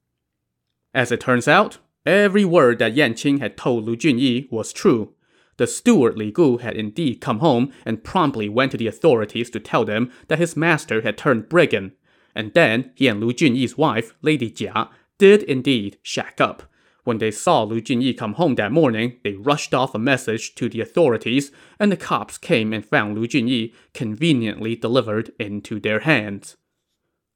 As 0.93 1.13
it 1.13 1.21
turns 1.21 1.47
out, 1.47 1.79
every 2.05 2.45
word 2.45 2.81
that 2.81 2.95
Yanqing 2.95 3.39
had 3.39 3.57
told 3.57 3.85
Lu 3.85 3.97
Junyi 3.97 4.51
was 4.51 4.73
true. 4.73 5.15
The 5.57 5.67
steward 5.69 6.17
Li 6.17 6.33
Gu 6.33 6.59
had 6.59 6.75
indeed 6.75 7.21
come 7.21 7.39
home 7.39 7.73
and 7.85 8.03
promptly 8.03 8.49
went 8.49 8.73
to 8.73 8.79
the 8.79 8.89
authorities 8.89 9.51
to 9.51 9.61
tell 9.61 9.85
them 9.85 10.11
that 10.29 10.39
his 10.39 10.57
master 10.57 11.03
had 11.03 11.17
turned 11.17 11.49
brigand. 11.49 11.93
And 12.35 12.53
then 12.55 12.93
he 12.95 13.07
and 13.07 13.21
Lu 13.21 13.33
Junyi's 13.33 13.77
wife, 13.79 14.15
Lady 14.23 14.51
Jia, 14.51 14.89
did 15.19 15.43
indeed 15.45 15.99
shack 16.03 16.41
up. 16.41 16.70
When 17.05 17.19
they 17.19 17.31
saw 17.31 17.63
Lu 17.63 17.81
Junyi 17.81 18.17
come 18.17 18.35
home 18.35 18.55
that 18.57 18.73
morning, 18.73 19.19
they 19.25 19.35
rushed 19.35 19.73
off 19.73 19.95
a 19.95 19.99
message 19.99 20.55
to 20.57 20.69
the 20.69 20.81
authorities, 20.81 21.51
and 21.79 21.91
the 21.91 21.97
cops 21.97 22.37
came 22.37 22.73
and 22.73 22.85
found 22.85 23.17
Lu 23.17 23.27
Junyi 23.27 23.73
conveniently 23.95 24.77
delivered 24.77 25.33
into 25.39 25.81
their 25.81 26.01
hands. 26.01 26.57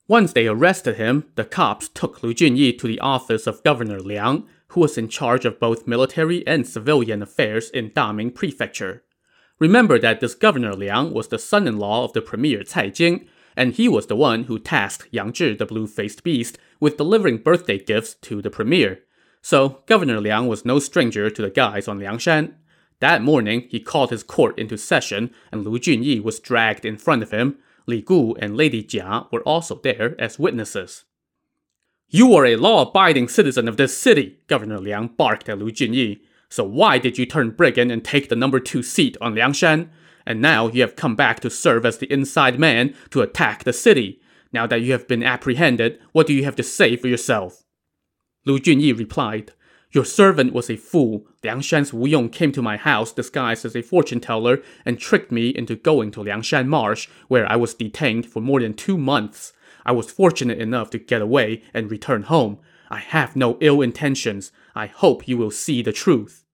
Once 0.06 0.34
they 0.34 0.46
arrested 0.46 0.96
him, 0.96 1.24
the 1.34 1.44
cops 1.44 1.88
took 1.88 2.22
Lu 2.22 2.34
Junyi 2.34 2.78
to 2.78 2.86
the 2.86 3.00
office 3.00 3.46
of 3.46 3.62
Governor 3.64 4.00
Liang, 4.00 4.46
who 4.68 4.80
was 4.80 4.98
in 4.98 5.08
charge 5.08 5.46
of 5.46 5.60
both 5.60 5.86
military 5.86 6.46
and 6.46 6.66
civilian 6.66 7.22
affairs 7.22 7.70
in 7.70 7.90
Daming 7.90 8.34
Prefecture. 8.34 9.02
Remember 9.58 9.98
that 9.98 10.20
this 10.20 10.34
Governor 10.34 10.74
Liang 10.74 11.14
was 11.14 11.28
the 11.28 11.38
son-in-law 11.38 12.04
of 12.04 12.12
the 12.12 12.20
Premier 12.20 12.64
Cai 12.64 12.90
Jing, 12.90 13.26
and 13.56 13.72
he 13.72 13.88
was 13.88 14.08
the 14.08 14.16
one 14.16 14.44
who 14.44 14.58
tasked 14.58 15.08
Yang 15.10 15.32
Zhi, 15.32 15.58
the 15.58 15.64
blue-faced 15.64 16.24
beast, 16.24 16.58
with 16.80 16.96
delivering 16.96 17.38
birthday 17.38 17.78
gifts 17.78 18.14
to 18.14 18.42
the 18.42 18.50
premier. 18.50 18.98
So, 19.44 19.82
Governor 19.84 20.22
Liang 20.22 20.46
was 20.46 20.64
no 20.64 20.78
stranger 20.78 21.28
to 21.28 21.42
the 21.42 21.50
guys 21.50 21.86
on 21.86 21.98
Liangshan. 21.98 22.54
That 23.00 23.20
morning, 23.20 23.66
he 23.68 23.78
called 23.78 24.08
his 24.08 24.22
court 24.22 24.58
into 24.58 24.78
session, 24.78 25.34
and 25.52 25.62
Lu 25.66 25.78
Junyi 25.78 26.22
was 26.22 26.40
dragged 26.40 26.86
in 26.86 26.96
front 26.96 27.22
of 27.22 27.30
him. 27.30 27.58
Li 27.86 28.00
Gu 28.00 28.32
and 28.36 28.56
Lady 28.56 28.82
Jia 28.82 29.30
were 29.30 29.42
also 29.42 29.74
there 29.82 30.18
as 30.18 30.38
witnesses. 30.38 31.04
You 32.08 32.34
are 32.34 32.46
a 32.46 32.56
law-abiding 32.56 33.28
citizen 33.28 33.68
of 33.68 33.76
this 33.76 33.94
city, 33.94 34.38
Governor 34.46 34.78
Liang 34.78 35.08
barked 35.08 35.50
at 35.50 35.58
Lu 35.58 35.70
Junyi. 35.70 36.20
So 36.48 36.64
why 36.64 36.96
did 36.96 37.18
you 37.18 37.26
turn 37.26 37.50
brigand 37.50 37.92
and 37.92 38.02
take 38.02 38.30
the 38.30 38.36
number 38.36 38.60
two 38.60 38.82
seat 38.82 39.18
on 39.20 39.34
Liangshan? 39.34 39.90
and 40.26 40.40
now 40.40 40.68
you 40.68 40.80
have 40.80 40.96
come 40.96 41.14
back 41.14 41.40
to 41.40 41.50
serve 41.50 41.84
as 41.84 41.98
the 41.98 42.10
inside 42.12 42.58
man 42.58 42.94
to 43.10 43.20
attack 43.20 43.64
the 43.64 43.72
city. 43.72 44.20
Now 44.52 44.66
that 44.66 44.82
you 44.82 44.92
have 44.92 45.08
been 45.08 45.22
apprehended, 45.22 46.00
what 46.12 46.26
do 46.26 46.32
you 46.32 46.44
have 46.44 46.56
to 46.56 46.62
say 46.62 46.96
for 46.96 47.08
yourself? 47.08 47.63
Lu 48.46 48.58
Junyi 48.58 48.96
replied, 48.96 49.52
Your 49.92 50.04
servant 50.04 50.52
was 50.52 50.68
a 50.68 50.76
fool. 50.76 51.26
Liangshan's 51.42 51.92
Wu 51.92 52.06
Yong 52.06 52.28
came 52.28 52.52
to 52.52 52.62
my 52.62 52.76
house 52.76 53.12
disguised 53.12 53.64
as 53.64 53.74
a 53.74 53.82
fortune 53.82 54.20
teller 54.20 54.62
and 54.84 54.98
tricked 54.98 55.32
me 55.32 55.48
into 55.48 55.76
going 55.76 56.10
to 56.12 56.20
Liangshan 56.20 56.66
Marsh, 56.66 57.08
where 57.28 57.50
I 57.50 57.56
was 57.56 57.74
detained 57.74 58.26
for 58.26 58.40
more 58.40 58.60
than 58.60 58.74
two 58.74 58.98
months. 58.98 59.52
I 59.86 59.92
was 59.92 60.10
fortunate 60.10 60.58
enough 60.58 60.90
to 60.90 60.98
get 60.98 61.22
away 61.22 61.62
and 61.72 61.90
return 61.90 62.24
home. 62.24 62.58
I 62.90 62.98
have 62.98 63.34
no 63.34 63.56
ill 63.60 63.80
intentions. 63.80 64.52
I 64.74 64.86
hope 64.86 65.26
you 65.26 65.38
will 65.38 65.50
see 65.50 65.82
the 65.82 65.92
truth. 65.92 66.44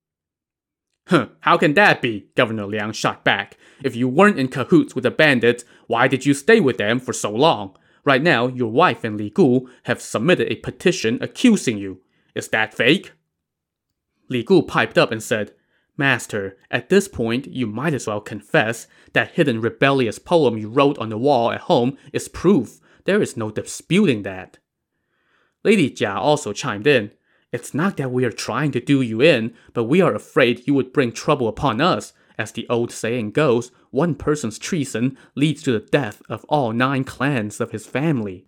Huh, 1.09 1.29
how 1.40 1.57
can 1.59 1.74
that 1.74 2.00
be? 2.00 2.29
Governor 2.37 2.66
Liang 2.66 2.92
shot 2.92 3.24
back. 3.24 3.57
If 3.83 3.96
you 3.96 4.07
weren't 4.07 4.38
in 4.38 4.46
cahoots 4.46 4.94
with 4.94 5.03
the 5.03 5.11
bandits, 5.11 5.64
why 5.88 6.07
did 6.07 6.24
you 6.24 6.35
stay 6.35 6.61
with 6.61 6.76
them 6.76 7.00
for 7.00 7.12
so 7.12 7.33
long? 7.33 7.76
Right 8.05 8.23
now, 8.23 8.47
your 8.47 8.71
wife 8.71 9.05
and 9.05 9.17
Li 9.17 9.31
Gu 9.31 9.69
have 9.85 10.01
submitted 10.01 10.51
a 10.51 10.57
petition 10.57 11.19
accusing 11.21 11.79
you. 11.79 12.01
Is 12.35 12.49
that 12.49 12.75
fake? 12.75 13.13
Li 14.29 14.43
Gu 14.43 14.63
piped 14.63 14.97
up 14.97 15.13
and 15.13 15.23
said, 15.23 15.53
Master, 15.97 16.57
at 16.71 16.89
this 16.89 17.09
point, 17.09 17.47
you 17.47 17.67
might 17.67 17.93
as 17.93 18.07
well 18.07 18.23
confess 18.23 18.87
that 19.13 19.33
hidden 19.33 19.61
rebellious 19.61 20.19
poem 20.19 20.57
you 20.57 20.69
wrote 20.71 20.99
on 20.99 21.11
the 21.11 21.19
wall 21.19 21.53
at 21.53 21.63
home 21.63 21.99
is 22.13 22.29
proof. 22.29 22.81
There 23.05 23.21
is 23.21 23.37
no 23.37 23.51
disputing 23.51 24.23
that. 24.23 24.59
Lady 25.63 25.91
Jia 25.91 26.17
also 26.17 26.55
chimed 26.55 26.87
in. 26.87 27.11
It's 27.53 27.75
not 27.75 27.97
that 27.99 28.13
we 28.13 28.25
are 28.25 28.33
trying 28.33 28.71
to 28.73 28.81
do 28.81 29.03
you 29.03 29.21
in, 29.21 29.53
but 29.75 29.85
we 29.85 30.01
are 30.01 30.15
afraid 30.15 30.67
you 30.67 30.73
would 30.75 30.93
bring 30.93 31.13
trouble 31.13 31.49
upon 31.49 31.81
us. 31.81 32.15
As 32.40 32.53
the 32.53 32.66
old 32.70 32.90
saying 32.90 33.33
goes, 33.33 33.70
one 33.90 34.14
person's 34.14 34.59
treason 34.59 35.18
leads 35.35 35.62
to 35.62 35.72
the 35.72 35.79
death 35.79 36.22
of 36.26 36.46
all 36.48 36.72
nine 36.72 37.05
clans 37.05 37.61
of 37.61 37.70
his 37.70 37.85
family. 37.85 38.46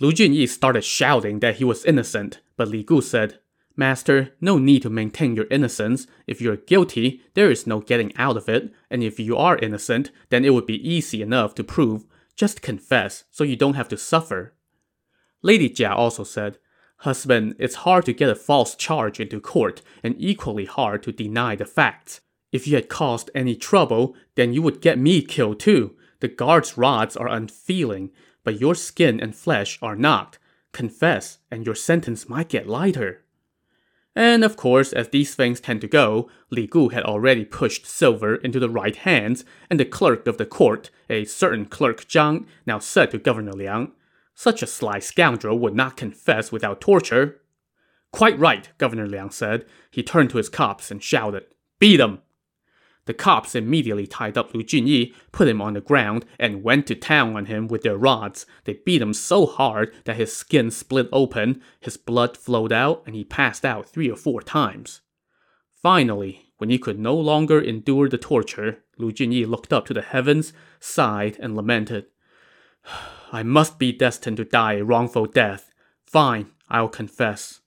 Lu 0.00 0.10
Junyi 0.10 0.48
started 0.48 0.82
shouting 0.82 1.38
that 1.38 1.58
he 1.58 1.64
was 1.64 1.84
innocent, 1.84 2.40
but 2.56 2.66
Li 2.66 2.82
Gu 2.82 3.00
said, 3.00 3.38
Master, 3.76 4.34
no 4.40 4.58
need 4.58 4.82
to 4.82 4.90
maintain 4.90 5.36
your 5.36 5.46
innocence. 5.48 6.08
If 6.26 6.40
you're 6.40 6.56
guilty, 6.56 7.22
there 7.34 7.52
is 7.52 7.68
no 7.68 7.78
getting 7.78 8.12
out 8.16 8.36
of 8.36 8.48
it, 8.48 8.72
and 8.90 9.04
if 9.04 9.20
you 9.20 9.36
are 9.36 9.56
innocent, 9.58 10.10
then 10.30 10.44
it 10.44 10.52
would 10.52 10.66
be 10.66 10.88
easy 10.88 11.22
enough 11.22 11.54
to 11.54 11.62
prove. 11.62 12.04
Just 12.34 12.62
confess, 12.62 13.22
so 13.30 13.44
you 13.44 13.54
don't 13.54 13.74
have 13.74 13.88
to 13.90 13.96
suffer. 13.96 14.56
Lady 15.40 15.70
Jia 15.70 15.94
also 15.94 16.24
said, 16.24 16.58
Husband, 16.96 17.54
it's 17.60 17.86
hard 17.86 18.04
to 18.06 18.12
get 18.12 18.28
a 18.28 18.34
false 18.34 18.74
charge 18.74 19.20
into 19.20 19.38
court, 19.38 19.82
and 20.02 20.16
equally 20.18 20.64
hard 20.64 21.04
to 21.04 21.12
deny 21.12 21.54
the 21.54 21.64
facts. 21.64 22.22
If 22.52 22.68
you 22.68 22.76
had 22.76 22.90
caused 22.90 23.30
any 23.34 23.56
trouble, 23.56 24.14
then 24.34 24.52
you 24.52 24.62
would 24.62 24.82
get 24.82 24.98
me 24.98 25.22
killed 25.22 25.58
too. 25.58 25.96
The 26.20 26.28
guard's 26.28 26.78
rods 26.78 27.16
are 27.16 27.26
unfeeling, 27.26 28.10
but 28.44 28.60
your 28.60 28.74
skin 28.74 29.18
and 29.18 29.34
flesh 29.34 29.78
are 29.82 29.96
not. 29.96 30.38
Confess, 30.72 31.38
and 31.50 31.66
your 31.66 31.74
sentence 31.74 32.28
might 32.28 32.50
get 32.50 32.68
lighter. 32.68 33.24
And 34.14 34.44
of 34.44 34.56
course, 34.56 34.92
as 34.92 35.08
these 35.08 35.34
things 35.34 35.60
tend 35.60 35.80
to 35.80 35.88
go, 35.88 36.28
Li 36.50 36.66
Gu 36.66 36.90
had 36.90 37.02
already 37.04 37.46
pushed 37.46 37.86
silver 37.86 38.36
into 38.36 38.60
the 38.60 38.68
right 38.68 38.94
hands, 38.94 39.44
and 39.70 39.80
the 39.80 39.86
clerk 39.86 40.26
of 40.26 40.36
the 40.36 40.44
court, 40.44 40.90
a 41.08 41.24
certain 41.24 41.64
clerk 41.64 42.04
Zhang, 42.04 42.46
now 42.66 42.78
said 42.78 43.10
to 43.10 43.18
Governor 43.18 43.52
Liang, 43.52 43.92
Such 44.34 44.62
a 44.62 44.66
sly 44.66 44.98
scoundrel 44.98 45.58
would 45.58 45.74
not 45.74 45.96
confess 45.96 46.52
without 46.52 46.80
torture. 46.80 47.40
Quite 48.12 48.38
right, 48.38 48.68
Governor 48.76 49.06
Liang 49.06 49.30
said. 49.30 49.64
He 49.90 50.02
turned 50.02 50.28
to 50.30 50.36
his 50.36 50.50
cops 50.50 50.90
and 50.90 51.02
shouted, 51.02 51.46
Beat 51.78 52.00
him! 52.00 52.20
The 53.04 53.14
cops 53.14 53.54
immediately 53.54 54.06
tied 54.06 54.38
up 54.38 54.54
Lu 54.54 54.62
Junyi, 54.62 55.12
put 55.32 55.48
him 55.48 55.60
on 55.60 55.74
the 55.74 55.80
ground, 55.80 56.24
and 56.38 56.62
went 56.62 56.86
to 56.86 56.94
town 56.94 57.36
on 57.36 57.46
him 57.46 57.66
with 57.66 57.82
their 57.82 57.96
rods. 57.96 58.46
They 58.64 58.74
beat 58.74 59.02
him 59.02 59.12
so 59.12 59.44
hard 59.46 59.92
that 60.04 60.16
his 60.16 60.34
skin 60.34 60.70
split 60.70 61.08
open, 61.12 61.60
his 61.80 61.96
blood 61.96 62.36
flowed 62.36 62.72
out, 62.72 63.02
and 63.04 63.16
he 63.16 63.24
passed 63.24 63.64
out 63.64 63.88
three 63.88 64.08
or 64.08 64.16
four 64.16 64.40
times. 64.40 65.00
Finally, 65.82 66.46
when 66.58 66.70
he 66.70 66.78
could 66.78 66.98
no 66.98 67.16
longer 67.16 67.60
endure 67.60 68.08
the 68.08 68.18
torture, 68.18 68.84
Lu 68.96 69.10
Junyi 69.10 69.44
looked 69.48 69.72
up 69.72 69.84
to 69.86 69.94
the 69.94 70.02
heavens, 70.02 70.52
sighed, 70.78 71.36
and 71.40 71.56
lamented. 71.56 72.06
I 73.32 73.42
must 73.42 73.80
be 73.80 73.90
destined 73.90 74.36
to 74.36 74.44
die 74.44 74.74
a 74.74 74.84
wrongful 74.84 75.26
death. 75.26 75.72
Fine, 76.06 76.52
I'll 76.68 76.88
confess. 76.88 77.62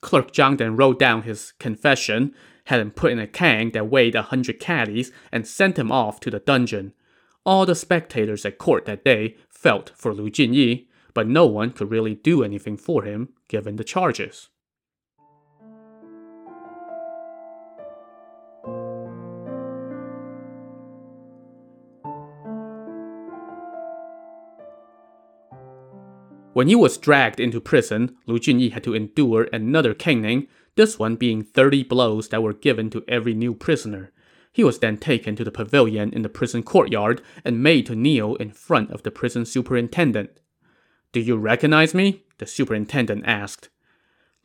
Clerk 0.00 0.32
Zhang 0.32 0.56
then 0.56 0.76
wrote 0.76 0.98
down 0.98 1.22
his 1.22 1.52
confession, 1.58 2.34
had 2.66 2.80
him 2.80 2.90
put 2.90 3.12
in 3.12 3.18
a 3.18 3.26
cangue 3.26 3.72
that 3.72 3.90
weighed 3.90 4.14
a 4.14 4.22
hundred 4.22 4.60
catties, 4.60 5.10
and 5.32 5.46
sent 5.46 5.78
him 5.78 5.90
off 5.90 6.20
to 6.20 6.30
the 6.30 6.40
dungeon. 6.40 6.92
All 7.44 7.66
the 7.66 7.74
spectators 7.74 8.44
at 8.44 8.58
court 8.58 8.84
that 8.84 9.04
day 9.04 9.36
felt 9.48 9.92
for 9.94 10.12
Lu 10.12 10.30
Junyi, 10.30 10.86
but 11.14 11.26
no 11.26 11.46
one 11.46 11.70
could 11.70 11.90
really 11.90 12.14
do 12.14 12.44
anything 12.44 12.76
for 12.76 13.04
him 13.04 13.30
given 13.48 13.76
the 13.76 13.84
charges. 13.84 14.48
When 26.56 26.68
he 26.68 26.74
was 26.74 26.96
dragged 26.96 27.38
into 27.38 27.60
prison, 27.60 28.16
Lu 28.24 28.38
Junyi 28.38 28.72
had 28.72 28.82
to 28.84 28.94
endure 28.94 29.46
another 29.52 29.92
caning, 29.92 30.48
this 30.74 30.98
one 30.98 31.16
being 31.16 31.42
30 31.42 31.82
blows 31.82 32.30
that 32.30 32.42
were 32.42 32.54
given 32.54 32.88
to 32.92 33.04
every 33.06 33.34
new 33.34 33.52
prisoner. 33.52 34.10
He 34.54 34.64
was 34.64 34.78
then 34.78 34.96
taken 34.96 35.36
to 35.36 35.44
the 35.44 35.50
pavilion 35.50 36.14
in 36.14 36.22
the 36.22 36.30
prison 36.30 36.62
courtyard 36.62 37.20
and 37.44 37.62
made 37.62 37.84
to 37.84 37.94
kneel 37.94 38.36
in 38.36 38.52
front 38.52 38.90
of 38.90 39.02
the 39.02 39.10
prison 39.10 39.44
superintendent. 39.44 40.30
Do 41.12 41.20
you 41.20 41.36
recognize 41.36 41.92
me? 41.92 42.24
the 42.38 42.46
superintendent 42.46 43.24
asked. 43.26 43.68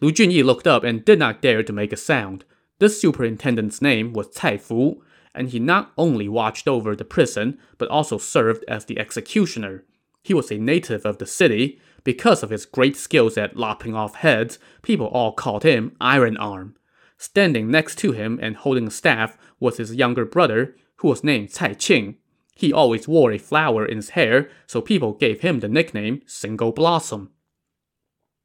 Lu 0.02 0.12
Junyi 0.12 0.43
looked 0.43 0.67
up 0.67 0.84
and 0.84 1.06
did 1.06 1.17
not 1.17 1.41
dare 1.41 1.63
to 1.63 1.71
make 1.71 1.93
a 1.93 1.95
sound. 1.95 2.43
This 2.80 3.00
superintendent's 3.00 3.82
name 3.82 4.12
was 4.12 4.36
Cai 4.36 4.58
Fu, 4.58 5.02
and 5.34 5.47
he 5.47 5.60
not 5.60 5.93
only 5.97 6.28
watched 6.28 6.67
over 6.67 6.93
the 6.93 7.06
prison, 7.06 7.58
but 7.78 7.88
also 7.88 8.17
served 8.17 8.65
as 8.67 8.84
the 8.84 9.00
executioner. 9.00 9.86
He 10.24 10.34
was 10.34 10.52
a 10.52 10.58
native 10.58 11.06
of 11.06 11.17
the 11.17 11.26
city, 11.26 11.80
because 12.04 12.44
of 12.44 12.50
his 12.50 12.66
great 12.66 12.96
skills 12.96 13.38
at 13.38 13.58
lopping 13.58 13.96
off 13.96 14.16
heads, 14.16 14.60
people 14.82 15.08
all 15.08 15.32
called 15.34 15.64
him 15.64 15.96
Iron 16.02 16.38
Arm. 16.38 16.76
Standing 17.18 17.70
next 17.70 17.98
to 18.00 18.14
him 18.14 18.40
and 18.42 18.56
holding 18.56 18.88
a 18.88 18.92
staff 18.92 19.38
was 19.60 19.78
his 19.78 19.94
younger 19.94 20.26
brother, 20.26 20.76
who 20.98 21.08
was 21.08 21.24
named 21.24 21.54
Cai 21.54 21.76
Qing. 21.76 22.16
He 22.56 22.74
always 22.74 23.08
wore 23.08 23.32
a 23.32 23.38
flower 23.38 23.86
in 23.86 23.98
his 23.98 24.10
hair, 24.12 24.50
so 24.66 24.82
people 24.82 25.14
gave 25.14 25.42
him 25.42 25.60
the 25.60 25.68
nickname 25.68 26.22
Single 26.26 26.72
Blossom. 26.72 27.30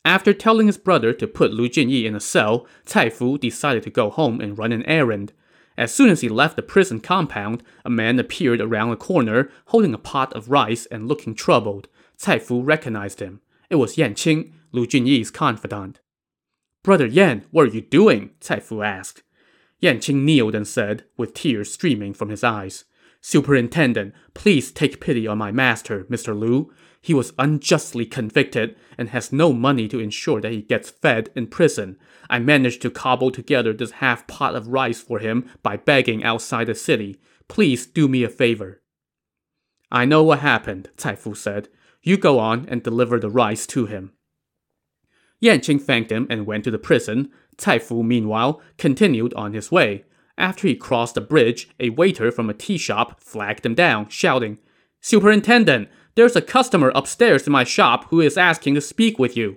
After 0.04 0.32
telling 0.32 0.68
his 0.68 0.78
brother 0.78 1.12
to 1.14 1.26
put 1.26 1.52
Lu 1.52 1.68
Junyi 1.68 2.04
in 2.04 2.14
a 2.14 2.20
cell, 2.20 2.66
Cai 2.84 3.10
Fu 3.10 3.38
decided 3.38 3.82
to 3.82 3.90
go 3.90 4.08
home 4.10 4.40
and 4.40 4.56
run 4.56 4.72
an 4.72 4.84
errand. 4.84 5.32
As 5.76 5.92
soon 5.92 6.10
as 6.10 6.20
he 6.20 6.28
left 6.28 6.56
the 6.56 6.62
prison 6.62 7.00
compound, 7.00 7.62
a 7.84 7.90
man 7.90 8.18
appeared 8.18 8.60
around 8.60 8.92
a 8.92 8.96
corner 8.96 9.50
holding 9.66 9.92
a 9.92 9.98
pot 9.98 10.32
of 10.34 10.50
rice 10.50 10.86
and 10.86 11.08
looking 11.08 11.34
troubled. 11.34 11.88
Cai 12.22 12.38
Fu 12.38 12.62
recognized 12.62 13.20
him. 13.20 13.40
It 13.70 13.76
was 13.76 13.98
Yan 13.98 14.14
Qing, 14.14 14.52
Lu 14.72 14.86
Junyi's 14.86 15.30
confidant. 15.30 16.00
Brother 16.82 17.06
Yan, 17.06 17.44
what 17.50 17.64
are 17.64 17.74
you 17.74 17.80
doing? 17.80 18.30
Cai 18.40 18.60
Fu 18.60 18.82
asked. 18.82 19.22
Yan 19.80 19.98
Qing 19.98 20.22
kneeled 20.24 20.54
and 20.54 20.66
said, 20.66 21.04
with 21.16 21.34
tears 21.34 21.72
streaming 21.72 22.14
from 22.14 22.28
his 22.28 22.44
eyes, 22.44 22.84
Superintendent, 23.28 24.14
please 24.34 24.70
take 24.70 25.00
pity 25.00 25.26
on 25.26 25.36
my 25.36 25.50
master, 25.50 26.04
Mr. 26.04 26.38
Lu. 26.38 26.72
He 27.00 27.12
was 27.12 27.32
unjustly 27.40 28.06
convicted 28.06 28.76
and 28.96 29.08
has 29.08 29.32
no 29.32 29.52
money 29.52 29.88
to 29.88 29.98
ensure 29.98 30.40
that 30.40 30.52
he 30.52 30.62
gets 30.62 30.90
fed 30.90 31.30
in 31.34 31.48
prison. 31.48 31.98
I 32.30 32.38
managed 32.38 32.82
to 32.82 32.90
cobble 32.90 33.32
together 33.32 33.72
this 33.72 33.90
half 33.90 34.28
pot 34.28 34.54
of 34.54 34.68
rice 34.68 35.00
for 35.00 35.18
him 35.18 35.50
by 35.64 35.76
begging 35.76 36.22
outside 36.22 36.68
the 36.68 36.76
city. 36.76 37.20
Please 37.48 37.84
do 37.84 38.06
me 38.06 38.22
a 38.22 38.28
favor. 38.28 38.80
I 39.90 40.04
know 40.04 40.22
what 40.22 40.38
happened, 40.38 40.90
Cai 40.96 41.16
Fu 41.16 41.34
said. 41.34 41.68
You 42.06 42.16
go 42.16 42.38
on 42.38 42.66
and 42.68 42.84
deliver 42.84 43.18
the 43.18 43.28
rice 43.28 43.66
to 43.66 43.86
him. 43.86 44.12
Yan 45.40 45.58
Qing 45.58 45.82
thanked 45.82 46.12
him 46.12 46.28
and 46.30 46.46
went 46.46 46.62
to 46.62 46.70
the 46.70 46.78
prison. 46.78 47.30
Cai 47.58 47.80
Fu, 47.80 48.04
meanwhile, 48.04 48.62
continued 48.78 49.34
on 49.34 49.54
his 49.54 49.72
way. 49.72 50.04
After 50.38 50.68
he 50.68 50.76
crossed 50.76 51.16
the 51.16 51.20
bridge, 51.20 51.68
a 51.80 51.90
waiter 51.90 52.30
from 52.30 52.48
a 52.48 52.54
tea 52.54 52.78
shop 52.78 53.20
flagged 53.20 53.66
him 53.66 53.74
down, 53.74 54.08
shouting, 54.08 54.58
Superintendent, 55.00 55.88
there's 56.14 56.36
a 56.36 56.40
customer 56.40 56.92
upstairs 56.94 57.44
in 57.44 57.52
my 57.52 57.64
shop 57.64 58.04
who 58.10 58.20
is 58.20 58.38
asking 58.38 58.76
to 58.76 58.80
speak 58.80 59.18
with 59.18 59.36
you. 59.36 59.56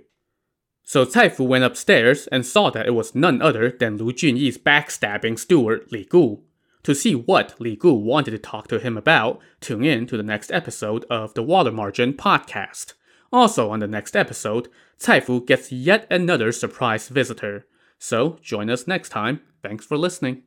So 0.83 1.05
Cai 1.05 1.29
Fu 1.29 1.43
went 1.43 1.63
upstairs 1.63 2.25
and 2.31 2.43
saw 2.43 2.71
that 2.71 2.87
it 2.87 2.95
was 2.95 3.13
none 3.13 3.43
other 3.43 3.69
than 3.69 3.97
Lu 3.97 4.11
Junyi's 4.11 4.57
backstabbing 4.57 5.37
steward 5.37 5.85
Li 5.91 6.03
Gu. 6.03 6.41
To 6.83 6.95
see 6.95 7.13
what 7.13 7.59
Li 7.59 7.75
Gu 7.75 7.93
wanted 7.93 8.31
to 8.31 8.37
talk 8.37 8.67
to 8.69 8.79
him 8.79 8.97
about, 8.97 9.39
tune 9.59 9.83
in 9.83 10.07
to 10.07 10.17
the 10.17 10.23
next 10.23 10.51
episode 10.51 11.05
of 11.09 11.33
the 11.33 11.43
Water 11.43 11.71
Margin 11.71 12.13
podcast. 12.13 12.93
Also 13.31 13.69
on 13.69 13.79
the 13.79 13.87
next 13.87 14.15
episode, 14.15 14.69
Cai 14.99 15.19
Fu 15.19 15.43
gets 15.43 15.71
yet 15.71 16.07
another 16.09 16.51
surprise 16.51 17.09
visitor. 17.09 17.67
So 17.99 18.39
join 18.41 18.69
us 18.69 18.87
next 18.87 19.09
time. 19.09 19.41
Thanks 19.61 19.85
for 19.85 19.97
listening. 19.97 20.43